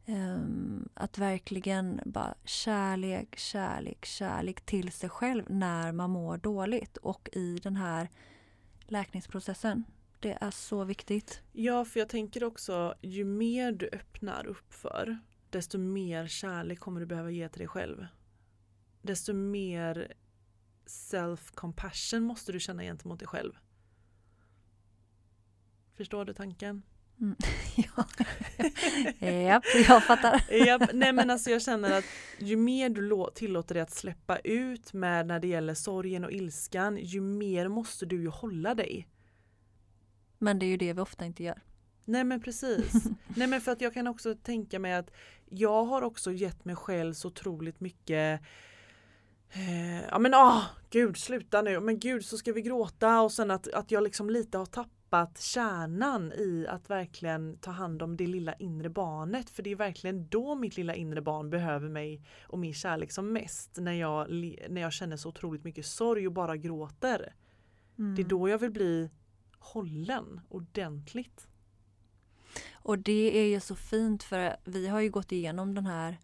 Um, 0.05 0.89
att 0.93 1.17
verkligen 1.17 2.01
bara 2.05 2.35
kärlek, 2.43 3.37
kärlek, 3.37 4.05
kärlek 4.05 4.61
till 4.61 4.91
sig 4.91 5.09
själv 5.09 5.43
när 5.47 5.91
man 5.91 6.09
mår 6.09 6.37
dåligt 6.37 6.97
och 6.97 7.29
i 7.31 7.59
den 7.63 7.75
här 7.75 8.09
läkningsprocessen. 8.87 9.83
Det 10.19 10.37
är 10.41 10.51
så 10.51 10.83
viktigt. 10.83 11.41
Ja, 11.51 11.85
för 11.85 11.99
jag 11.99 12.09
tänker 12.09 12.43
också 12.43 12.95
ju 13.01 13.23
mer 13.23 13.71
du 13.71 13.89
öppnar 13.93 14.47
upp 14.47 14.73
för 14.73 15.19
desto 15.49 15.77
mer 15.77 16.27
kärlek 16.27 16.79
kommer 16.79 16.99
du 16.99 17.05
behöva 17.05 17.31
ge 17.31 17.49
till 17.49 17.59
dig 17.59 17.67
själv. 17.67 18.07
Desto 19.01 19.33
mer 19.33 20.13
self-compassion 20.85 22.19
måste 22.19 22.51
du 22.51 22.59
känna 22.59 22.83
gentemot 22.83 23.19
dig 23.19 23.27
själv. 23.27 23.53
Förstår 25.93 26.25
du 26.25 26.33
tanken? 26.33 26.81
Mm. 27.23 27.35
ja. 27.75 28.05
Japp, 29.27 29.63
jag 29.87 30.03
fattar. 30.03 30.53
Japp, 30.65 30.89
nej 30.93 31.13
men 31.13 31.29
alltså 31.29 31.49
jag 31.49 31.61
känner 31.61 31.97
att 31.97 32.05
ju 32.37 32.55
mer 32.55 32.89
du 32.89 33.25
tillåter 33.35 33.73
dig 33.73 33.83
att 33.83 33.91
släppa 33.91 34.37
ut 34.37 34.93
med 34.93 35.27
när 35.27 35.39
det 35.39 35.47
gäller 35.47 35.73
sorgen 35.73 36.23
och 36.23 36.31
ilskan, 36.31 36.97
ju 36.97 37.21
mer 37.21 37.67
måste 37.67 38.05
du 38.05 38.21
ju 38.21 38.27
hålla 38.27 38.75
dig. 38.75 39.07
Men 40.37 40.59
det 40.59 40.65
är 40.65 40.67
ju 40.67 40.77
det 40.77 40.93
vi 40.93 41.01
ofta 41.01 41.25
inte 41.25 41.43
gör. 41.43 41.61
Nej 42.05 42.23
men 42.23 42.41
precis. 42.41 42.93
nej 43.35 43.47
men 43.47 43.61
för 43.61 43.71
att 43.71 43.81
jag 43.81 43.93
kan 43.93 44.07
också 44.07 44.35
tänka 44.35 44.79
mig 44.79 44.93
att 44.93 45.11
jag 45.49 45.83
har 45.83 46.01
också 46.01 46.31
gett 46.31 46.65
mig 46.65 46.75
själv 46.75 47.13
så 47.13 47.27
otroligt 47.27 47.79
mycket 47.79 48.41
eh, 49.53 50.01
Ja 50.09 50.19
men 50.19 50.33
ah, 50.33 50.63
gud 50.89 51.17
sluta 51.17 51.61
nu, 51.61 51.79
men 51.79 51.99
gud 51.99 52.25
så 52.25 52.37
ska 52.37 52.53
vi 52.53 52.61
gråta 52.61 53.21
och 53.21 53.31
sen 53.31 53.51
att, 53.51 53.67
att 53.67 53.91
jag 53.91 54.03
liksom 54.03 54.29
lite 54.29 54.57
har 54.57 54.65
tappat 54.65 54.92
tappat 55.13 55.41
kärnan 55.41 56.31
i 56.33 56.65
att 56.69 56.89
verkligen 56.89 57.57
ta 57.57 57.71
hand 57.71 58.01
om 58.01 58.17
det 58.17 58.27
lilla 58.27 58.53
inre 58.53 58.89
barnet. 58.89 59.49
För 59.49 59.63
det 59.63 59.71
är 59.71 59.75
verkligen 59.75 60.27
då 60.27 60.55
mitt 60.55 60.77
lilla 60.77 60.95
inre 60.95 61.21
barn 61.21 61.49
behöver 61.49 61.89
mig 61.89 62.21
och 62.43 62.59
min 62.59 62.73
kärlek 62.73 63.11
som 63.11 63.33
mest. 63.33 63.77
När 63.77 63.93
jag, 63.93 64.29
när 64.69 64.81
jag 64.81 64.93
känner 64.93 65.17
så 65.17 65.29
otroligt 65.29 65.63
mycket 65.63 65.85
sorg 65.85 66.27
och 66.27 66.33
bara 66.33 66.57
gråter. 66.57 67.33
Mm. 67.97 68.15
Det 68.15 68.21
är 68.21 68.25
då 68.25 68.49
jag 68.49 68.57
vill 68.57 68.71
bli 68.71 69.09
hållen 69.59 70.41
ordentligt. 70.49 71.47
Och 72.73 72.99
det 72.99 73.37
är 73.39 73.45
ju 73.45 73.59
så 73.59 73.75
fint 73.75 74.23
för 74.23 74.55
vi 74.65 74.87
har 74.87 74.99
ju 75.01 75.09
gått 75.09 75.31
igenom 75.31 75.75
den 75.75 75.85
här 75.85 76.17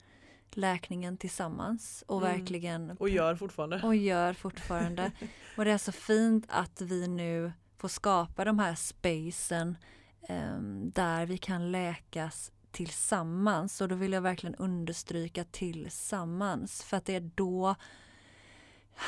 läkningen 0.52 1.18
tillsammans 1.18 2.04
och 2.08 2.22
Mm. 2.22 2.40
verkligen 2.40 2.92
Och 3.00 3.10
gör 3.10 3.36
fortfarande. 3.36 3.82
och 3.84 3.96
gör 3.96 4.34
fortfarande. 4.34 5.12
och 5.58 5.66
det 5.66 5.72
är 5.72 5.78
så 5.78 5.92
fint 5.92 6.46
att 6.50 6.82
vi 6.82 7.08
nu 7.08 7.52
få 7.80 7.90
skapa 7.90 8.46
de 8.46 8.60
här 8.60 8.76
spacen 8.76 9.78
eh, 10.22 10.60
där 10.94 11.26
vi 11.26 11.38
kan 11.38 11.72
läkas 11.72 12.52
tillsammans 12.72 13.82
och 13.82 13.88
då 13.88 13.96
vill 13.96 14.14
jag 14.14 14.22
verkligen 14.22 14.56
understryka 14.56 15.44
tillsammans 15.44 16.84
för 16.84 16.98
att 16.98 17.06
det 17.06 17.16
är 17.16 17.32
då 17.36 17.76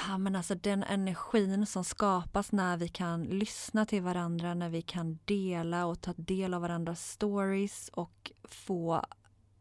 Ja, 0.08 0.18
men 0.18 0.36
alltså 0.36 0.56
den 0.56 0.84
energin 0.84 1.66
som 1.66 1.84
skapas 1.84 2.52
när 2.52 2.78
vi 2.78 2.88
kan 2.88 3.24
lyssna 3.24 3.86
till 3.86 4.02
varandra, 4.02 4.54
när 4.54 4.70
vi 4.70 4.82
kan 4.82 5.20
dela 5.26 5.86
och 5.86 6.02
ta 6.02 6.14
del 6.18 6.54
av 6.54 6.62
varandras 6.62 7.12
stories 7.12 7.90
och 7.94 8.32
få, 8.44 9.06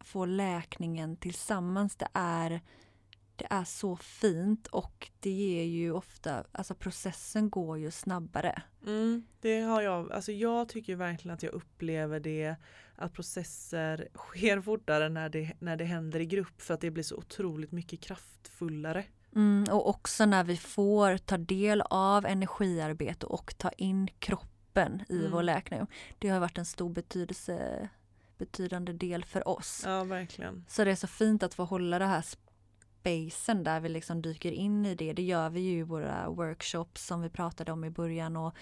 få 0.00 0.24
läkningen 0.24 1.16
tillsammans. 1.16 1.96
Det 1.96 2.08
är, 2.12 2.60
det 3.40 3.46
är 3.54 3.64
så 3.64 3.96
fint 3.96 4.66
och 4.66 5.10
det 5.20 5.30
ger 5.30 5.64
ju 5.64 5.92
ofta, 5.92 6.44
alltså 6.52 6.74
processen 6.74 7.50
går 7.50 7.78
ju 7.78 7.90
snabbare. 7.90 8.62
Mm, 8.86 9.26
det 9.40 9.60
har 9.60 9.82
jag, 9.82 10.12
alltså 10.12 10.32
jag 10.32 10.68
tycker 10.68 10.96
verkligen 10.96 11.34
att 11.34 11.42
jag 11.42 11.52
upplever 11.52 12.20
det 12.20 12.54
att 12.96 13.12
processer 13.12 14.08
sker 14.14 14.60
fortare 14.60 15.08
när 15.08 15.28
det, 15.28 15.52
när 15.58 15.76
det 15.76 15.84
händer 15.84 16.20
i 16.20 16.26
grupp 16.26 16.62
för 16.62 16.74
att 16.74 16.80
det 16.80 16.90
blir 16.90 17.04
så 17.04 17.16
otroligt 17.16 17.72
mycket 17.72 18.00
kraftfullare. 18.00 19.04
Mm, 19.34 19.68
och 19.72 19.88
också 19.88 20.26
när 20.26 20.44
vi 20.44 20.56
får 20.56 21.16
ta 21.18 21.36
del 21.38 21.82
av 21.90 22.26
energiarbete 22.26 23.26
och 23.26 23.54
ta 23.58 23.70
in 23.70 24.08
kroppen 24.18 25.02
i 25.08 25.18
Mm. 25.18 25.30
vår 25.32 25.42
läkning. 25.42 25.86
Det 26.18 26.28
har 26.28 26.40
varit 26.40 26.58
en 26.58 26.64
stor 26.64 26.90
betydelse, 26.90 27.88
betydande 28.38 28.92
del 28.92 29.24
för 29.24 29.48
oss. 29.48 29.82
Ja 29.86 30.04
verkligen. 30.04 30.64
Så 30.68 30.84
det 30.84 30.90
är 30.90 30.96
så 30.96 31.06
fint 31.06 31.42
att 31.42 31.54
få 31.54 31.64
hålla 31.64 31.98
det 31.98 32.06
här 32.06 32.24
spacen 33.00 33.64
där 33.64 33.80
vi 33.80 33.88
liksom 33.88 34.22
dyker 34.22 34.52
in 34.52 34.86
i 34.86 34.94
det. 34.94 35.12
Det 35.12 35.22
gör 35.22 35.50
vi 35.50 35.60
ju 35.60 35.78
i 35.78 35.82
våra 35.82 36.28
workshops 36.30 37.06
som 37.06 37.20
vi 37.22 37.28
pratade 37.30 37.72
om 37.72 37.84
i 37.84 37.90
början 37.90 38.36
och 38.36 38.54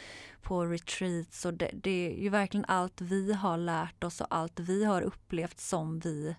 på 0.42 0.64
retreats. 0.66 1.44
Och 1.44 1.54
det, 1.54 1.70
det 1.74 1.90
är 1.90 2.22
ju 2.22 2.28
verkligen 2.28 2.64
allt 2.68 3.00
vi 3.00 3.32
har 3.32 3.56
lärt 3.56 4.04
oss 4.04 4.20
och 4.20 4.26
allt 4.30 4.60
vi 4.60 4.84
har 4.84 5.02
upplevt 5.02 5.60
som 5.60 5.98
vi 5.98 6.36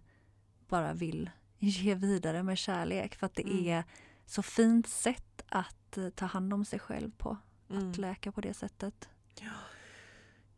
bara 0.68 0.94
vill 0.94 1.30
ge 1.60 1.96
vidare 1.96 2.44
med 2.44 2.58
kärlek. 2.58 3.16
För 3.16 3.26
att 3.26 3.36
det 3.36 3.44
Mm. 3.44 3.68
är 3.68 3.84
så 4.26 4.42
fint 4.44 4.88
sätt 4.88 5.42
att 5.50 5.98
eh, 5.98 6.10
ta 6.10 6.26
hand 6.26 6.54
om 6.54 6.66
sig 6.66 6.80
själv 6.80 7.12
på. 7.18 7.38
Mm. 7.70 7.90
Att 7.92 7.98
läka 7.98 8.32
på 8.32 8.42
det 8.42 8.54
sättet. 8.54 9.10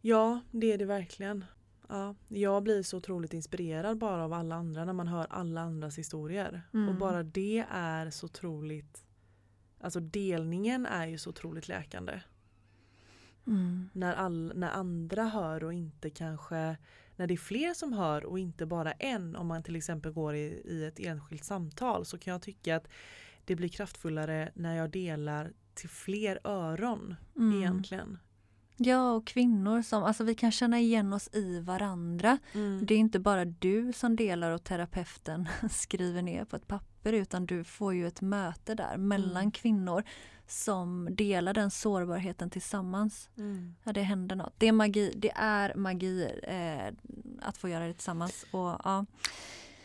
Ja 0.01 0.39
det 0.51 0.71
är 0.71 0.77
det 0.77 0.85
verkligen. 0.85 1.45
Ja, 1.91 2.15
jag 2.27 2.63
blir 2.63 2.83
så 2.83 2.97
otroligt 2.97 3.33
inspirerad 3.33 3.97
bara 3.97 4.23
av 4.23 4.33
alla 4.33 4.55
andra 4.55 4.85
när 4.85 4.93
man 4.93 5.07
hör 5.07 5.27
alla 5.29 5.61
andras 5.61 5.97
historier. 5.97 6.61
Mm. 6.73 6.89
Och 6.89 6.95
bara 6.95 7.23
det 7.23 7.65
är 7.71 8.09
så 8.09 8.25
otroligt 8.25 9.03
Alltså 9.83 9.99
delningen 9.99 10.85
är 10.85 11.07
ju 11.07 11.17
så 11.17 11.29
otroligt 11.29 11.67
läkande. 11.67 12.21
Mm. 13.47 13.89
när, 13.93 14.13
all, 14.13 14.51
när 14.55 14.69
andra 14.69 15.23
hör 15.23 15.63
och 15.63 15.73
inte 15.73 16.09
kanske 16.09 16.77
när 17.15 17.27
det 17.27 17.33
är 17.33 17.37
fler 17.37 17.73
som 17.73 17.93
hör 17.93 18.25
och 18.25 18.39
inte 18.39 18.65
bara 18.65 18.91
en 18.91 19.35
om 19.35 19.47
man 19.47 19.63
till 19.63 19.75
exempel 19.75 20.11
går 20.11 20.35
i, 20.35 20.61
i 20.65 20.85
ett 20.85 20.99
enskilt 20.99 21.43
samtal 21.43 22.05
så 22.05 22.17
kan 22.17 22.31
jag 22.31 22.41
tycka 22.41 22.75
att 22.75 22.87
det 23.45 23.55
blir 23.55 23.69
kraftfullare 23.69 24.51
när 24.55 24.75
jag 24.77 24.89
delar 24.89 25.53
till 25.73 25.89
fler 25.89 26.39
öron 26.43 27.15
Mm. 27.35 27.57
egentligen. 27.57 28.19
Ja, 28.83 29.11
och 29.11 29.27
kvinnor 29.27 29.81
som, 29.81 30.03
alltså 30.03 30.23
vi 30.23 30.35
kan 30.35 30.51
känna 30.51 30.79
igen 30.79 31.13
oss 31.13 31.29
i 31.33 31.59
varandra. 31.59 32.37
Mm. 32.53 32.85
Det 32.85 32.93
är 32.93 32.97
inte 32.97 33.19
bara 33.19 33.45
du 33.45 33.93
som 33.93 34.15
delar 34.15 34.51
och 34.51 34.63
terapeuten 34.63 35.47
skriver 35.71 36.21
ner 36.21 36.45
på 36.45 36.55
ett 36.55 36.67
papper 36.67 37.13
utan 37.13 37.45
du 37.45 37.63
får 37.63 37.93
ju 37.93 38.07
ett 38.07 38.21
möte 38.21 38.75
där 38.75 38.97
mellan 38.97 39.37
Mm. 39.41 39.51
kvinnor 39.51 40.03
som 40.47 41.07
delar 41.15 41.53
den 41.53 41.71
sårbarheten 41.71 42.49
tillsammans. 42.49 43.29
Mm. 43.37 43.75
Ja, 43.83 43.93
det 43.93 44.01
händer 44.01 44.35
något. 44.35 44.53
Det 44.57 44.67
är 44.67 44.71
magi, 44.71 45.13
det 45.15 45.31
är 45.35 45.75
magi 45.75 46.31
eh, 46.43 46.93
att 47.41 47.57
få 47.57 47.69
göra 47.69 47.87
det 47.87 47.93
tillsammans. 47.93 48.45
Och, 48.51 48.59
ja. 48.83 49.05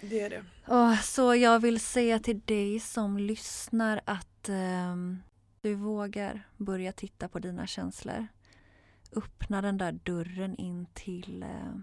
Det 0.01 0.21
är 0.21 0.31
det. 0.31 0.45
och, 0.73 0.99
så 1.05 1.35
jag 1.35 1.61
vill 1.61 1.81
säga 1.81 2.19
till 2.19 2.41
dig 2.41 2.81
som 2.81 3.19
lyssnar 3.19 4.01
att 4.05 4.49
ehm, 4.49 5.19
du 5.61 5.75
vågar 5.75 6.43
börja 6.57 6.93
titta 6.93 7.29
på 7.29 7.39
dina 7.39 7.67
känslor. 7.67 8.27
Öppna 9.17 9.63
den 9.63 9.79
där 9.79 9.93
dörren 9.93 10.57
in 10.57 10.87
till 10.95 11.43
eh, 11.43 11.77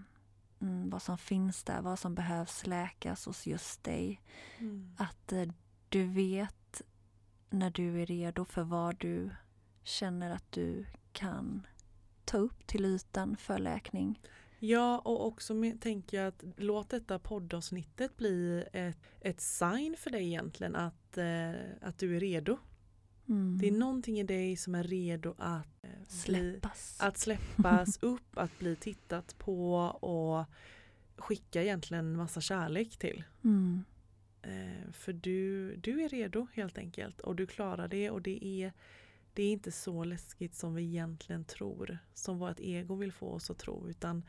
mm, 0.60 0.90
vad 0.90 1.02
som 1.02 1.18
finns 1.18 1.64
där, 1.64 1.82
vad 1.82 1.98
som 1.98 2.14
behövs 2.14 2.66
läkas 2.66 3.26
hos 3.26 3.46
just 3.46 3.84
dig. 3.84 4.20
Mm. 4.58 4.96
Att 4.98 5.32
eh, 5.32 5.48
du 5.88 6.06
vet 6.06 6.82
när 7.50 7.70
du 7.70 8.02
är 8.02 8.06
redo 8.06 8.44
för 8.44 8.62
vad 8.62 8.98
du 8.98 9.30
känner 9.82 10.30
att 10.30 10.52
du 10.52 10.86
kan 11.12 11.66
ta 12.24 12.38
upp 12.38 12.66
till 12.66 12.84
ytan 12.84 13.36
för 13.36 13.58
läkning. 13.58 14.20
Ja 14.58 14.98
och 14.98 15.26
också 15.26 15.54
med, 15.54 15.80
tänker 15.80 16.16
jag 16.16 16.26
att 16.26 16.44
låt 16.56 16.90
detta 16.90 17.18
poddavsnittet 17.18 18.16
bli 18.16 18.64
ett, 18.72 18.98
ett 19.20 19.40
sign 19.40 19.96
för 19.98 20.10
dig 20.10 20.24
egentligen 20.24 20.76
att, 20.76 21.18
eh, 21.18 21.52
att 21.80 21.98
du 21.98 22.16
är 22.16 22.20
redo. 22.20 22.58
Mm. 23.28 23.58
Det 23.58 23.68
är 23.68 23.72
någonting 23.72 24.20
i 24.20 24.22
dig 24.22 24.56
som 24.56 24.74
är 24.74 24.84
redo 24.84 25.34
att 25.38 25.84
eh, 25.84 25.90
bli, 25.90 26.06
Släppas. 26.08 26.96
Att 27.00 27.18
släppas 27.18 27.98
upp, 28.02 28.38
att 28.38 28.58
bli 28.58 28.76
tittat 28.76 29.38
på 29.38 29.74
och 29.84 30.44
skicka 31.16 31.62
egentligen 31.62 32.16
massa 32.16 32.40
kärlek 32.40 32.96
till. 32.96 33.24
Mm. 33.44 33.84
Eh, 34.42 34.92
för 34.92 35.12
du, 35.12 35.76
du 35.76 36.02
är 36.02 36.08
redo 36.08 36.46
helt 36.52 36.78
enkelt 36.78 37.20
och 37.20 37.36
du 37.36 37.46
klarar 37.46 37.88
det 37.88 38.10
och 38.10 38.22
det 38.22 38.44
är, 38.44 38.72
det 39.34 39.42
är 39.42 39.52
inte 39.52 39.72
så 39.72 40.04
läskigt 40.04 40.54
som 40.54 40.74
vi 40.74 40.82
egentligen 40.82 41.44
tror. 41.44 41.98
Som 42.14 42.38
vårt 42.38 42.60
ego 42.60 42.94
vill 42.94 43.12
få 43.12 43.28
oss 43.28 43.50
att 43.50 43.58
tro 43.58 43.88
utan 43.88 44.22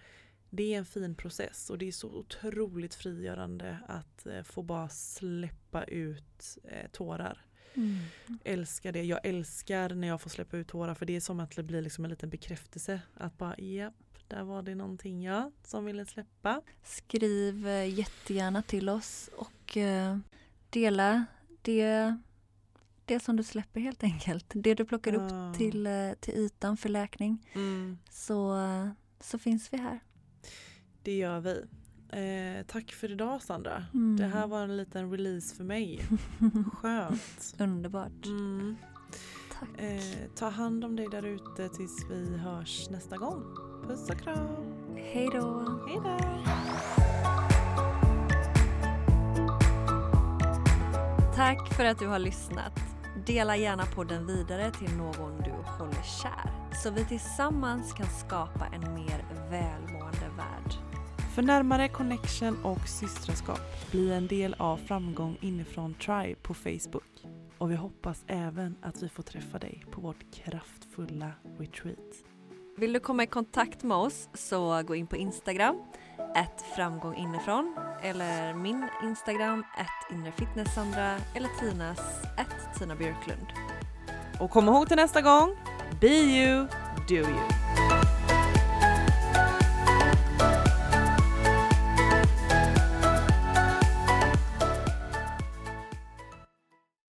det 0.50 0.74
är 0.74 0.78
en 0.78 0.86
fin 0.86 1.16
process 1.16 1.70
och 1.70 1.78
det 1.78 1.88
är 1.88 1.92
så 1.92 2.10
otroligt 2.10 2.96
frigörande 2.96 3.80
att 3.88 4.26
eh, 4.26 4.44
få 4.44 4.64
bara 4.64 4.90
släppa 4.90 5.84
ut 5.84 6.58
tårar 6.92 7.46
Mm. 7.76 7.98
älskar 8.44 8.92
det. 8.92 9.04
Jag 9.04 9.20
älskar 9.26 9.90
när 9.90 10.08
jag 10.08 10.22
får 10.22 10.30
släppa 10.30 10.58
ut 10.58 10.68
tårar 10.68 10.94
för 10.96 11.06
det 11.06 11.16
är 11.16 11.20
som 11.20 11.40
att 11.40 11.56
det 11.56 11.64
blir 11.64 11.82
liksom 11.82 12.06
en 12.06 12.10
liten 12.10 12.30
bekräftelse. 12.30 13.02
Att 13.14 13.38
bara 13.38 13.58
japp, 13.58 13.94
där 14.28 14.44
var 14.44 14.62
det 14.62 14.76
någonting 14.76 15.24
jag 15.24 15.52
som 15.64 15.86
ville 15.86 16.06
släppa. 16.06 16.62
Skriv 16.84 17.68
eh, 17.68 17.94
jättegärna 18.00 18.62
till 18.62 18.90
oss 18.90 19.30
och 19.38 19.78
eh, 19.78 20.18
dela 20.70 21.26
det, 21.62 22.18
det 23.06 23.20
som 23.20 23.36
du 23.36 23.44
släpper 23.44 23.80
helt 23.80 24.04
enkelt. 24.04 24.46
Det 24.50 24.74
du 24.74 24.86
plockar 24.86 25.14
Ja. 25.14 25.20
upp 25.52 25.58
till, 25.58 25.88
eh, 25.88 26.12
till 26.20 26.34
ytan 26.34 26.78
för 26.78 26.90
läkning. 26.90 27.50
Mm, 27.54 27.98
Så, 28.10 28.60
så 29.20 29.40
finns 29.40 29.74
vi 29.74 29.78
här. 29.78 30.00
det 31.04 31.18
gör 31.18 31.40
vi. 31.40 31.66
Eh, 32.16 32.66
tack 32.68 32.92
för 32.92 33.12
idag 33.12 33.42
Sandra. 33.42 33.86
Mm. 33.94 34.18
Det 34.18 34.26
här 34.26 34.48
var 34.48 34.64
en 34.64 34.78
liten 34.78 35.12
release 35.12 35.56
för 35.56 35.64
mig. 35.64 36.02
Skönt. 36.74 37.56
Underbart. 37.60 38.26
Mm. 38.26 38.76
Tack. 39.60 39.70
Eh, 39.82 40.30
ta 40.36 40.50
hand 40.50 40.86
om 40.86 40.96
dig 40.96 41.08
där 41.12 41.26
ute 41.26 41.70
tills 41.70 42.06
vi 42.10 42.38
hörs 42.38 42.90
nästa 42.90 43.18
gång. 43.18 43.44
Puss 43.88 44.10
och 44.10 44.20
kram. 44.20 44.48
Hej 44.96 45.30
då. 45.34 45.80
Hej 45.88 46.00
då. 46.04 46.18
Tack 51.36 51.74
för 51.74 51.86
att 51.86 52.00
du 52.00 52.08
har 52.08 52.20
lyssnat. 52.20 52.80
Dela 53.26 53.58
gärna 53.58 53.86
podden 53.86 54.28
vidare 54.28 54.72
till 54.72 54.96
någon 54.98 55.38
du 55.38 55.52
håller 55.52 56.04
kär. 56.22 56.52
Så 56.84 56.92
vi 56.92 57.06
tillsammans 57.06 57.94
kan 57.94 58.08
skapa 58.08 58.66
en 58.74 58.94
mer 58.94 59.26
välmående 59.50 60.30
värld. 60.38 60.85
För 61.36 61.42
närmare 61.42 61.88
connection 61.88 62.66
och 62.66 62.88
systraskap, 62.88 63.92
bli 63.92 64.14
en 64.14 64.28
del 64.28 64.56
av 64.60 64.78
Framgång 64.78 65.38
inifrån 65.42 65.94
Tribe 65.94 66.36
på 66.42 66.54
Facebook. 66.54 67.26
Och 67.58 67.72
vi 67.72 67.76
hoppas 67.76 68.24
även 68.28 68.76
att 68.82 69.04
vi 69.04 69.10
får 69.10 69.24
träffa 69.24 69.60
dig 69.60 69.86
på 69.92 70.02
vårt 70.02 70.34
kraftfulla 70.34 71.32
retreat. 71.60 72.24
Vill 72.78 72.94
du 72.94 73.00
komma 73.00 73.24
i 73.24 73.28
kontakt 73.28 73.84
med 73.84 73.98
oss 73.98 74.30
så 74.34 74.84
gå 74.84 74.96
in 74.96 75.08
på 75.08 75.16
Instagram, 75.16 75.76
ett 76.36 76.62
framgång 76.76 77.16
inifrån 77.16 77.78
eller 78.04 78.54
min 78.54 78.88
Instagram, 79.04 79.60
ett 79.60 80.16
inrefitnesssandra 80.16 81.16
eller 81.36 81.50
Tinas, 81.60 82.00
ett 82.38 82.80
Tina 82.80 82.96
Björklund. 82.96 83.48
Och 84.40 84.52
kom 84.52 84.68
ihåg 84.68 84.88
till 84.88 84.98
nästa 84.98 85.22
gång, 85.22 85.56
be 86.02 86.08
you, 86.08 86.68
do 87.08 87.16
you. 87.16 87.65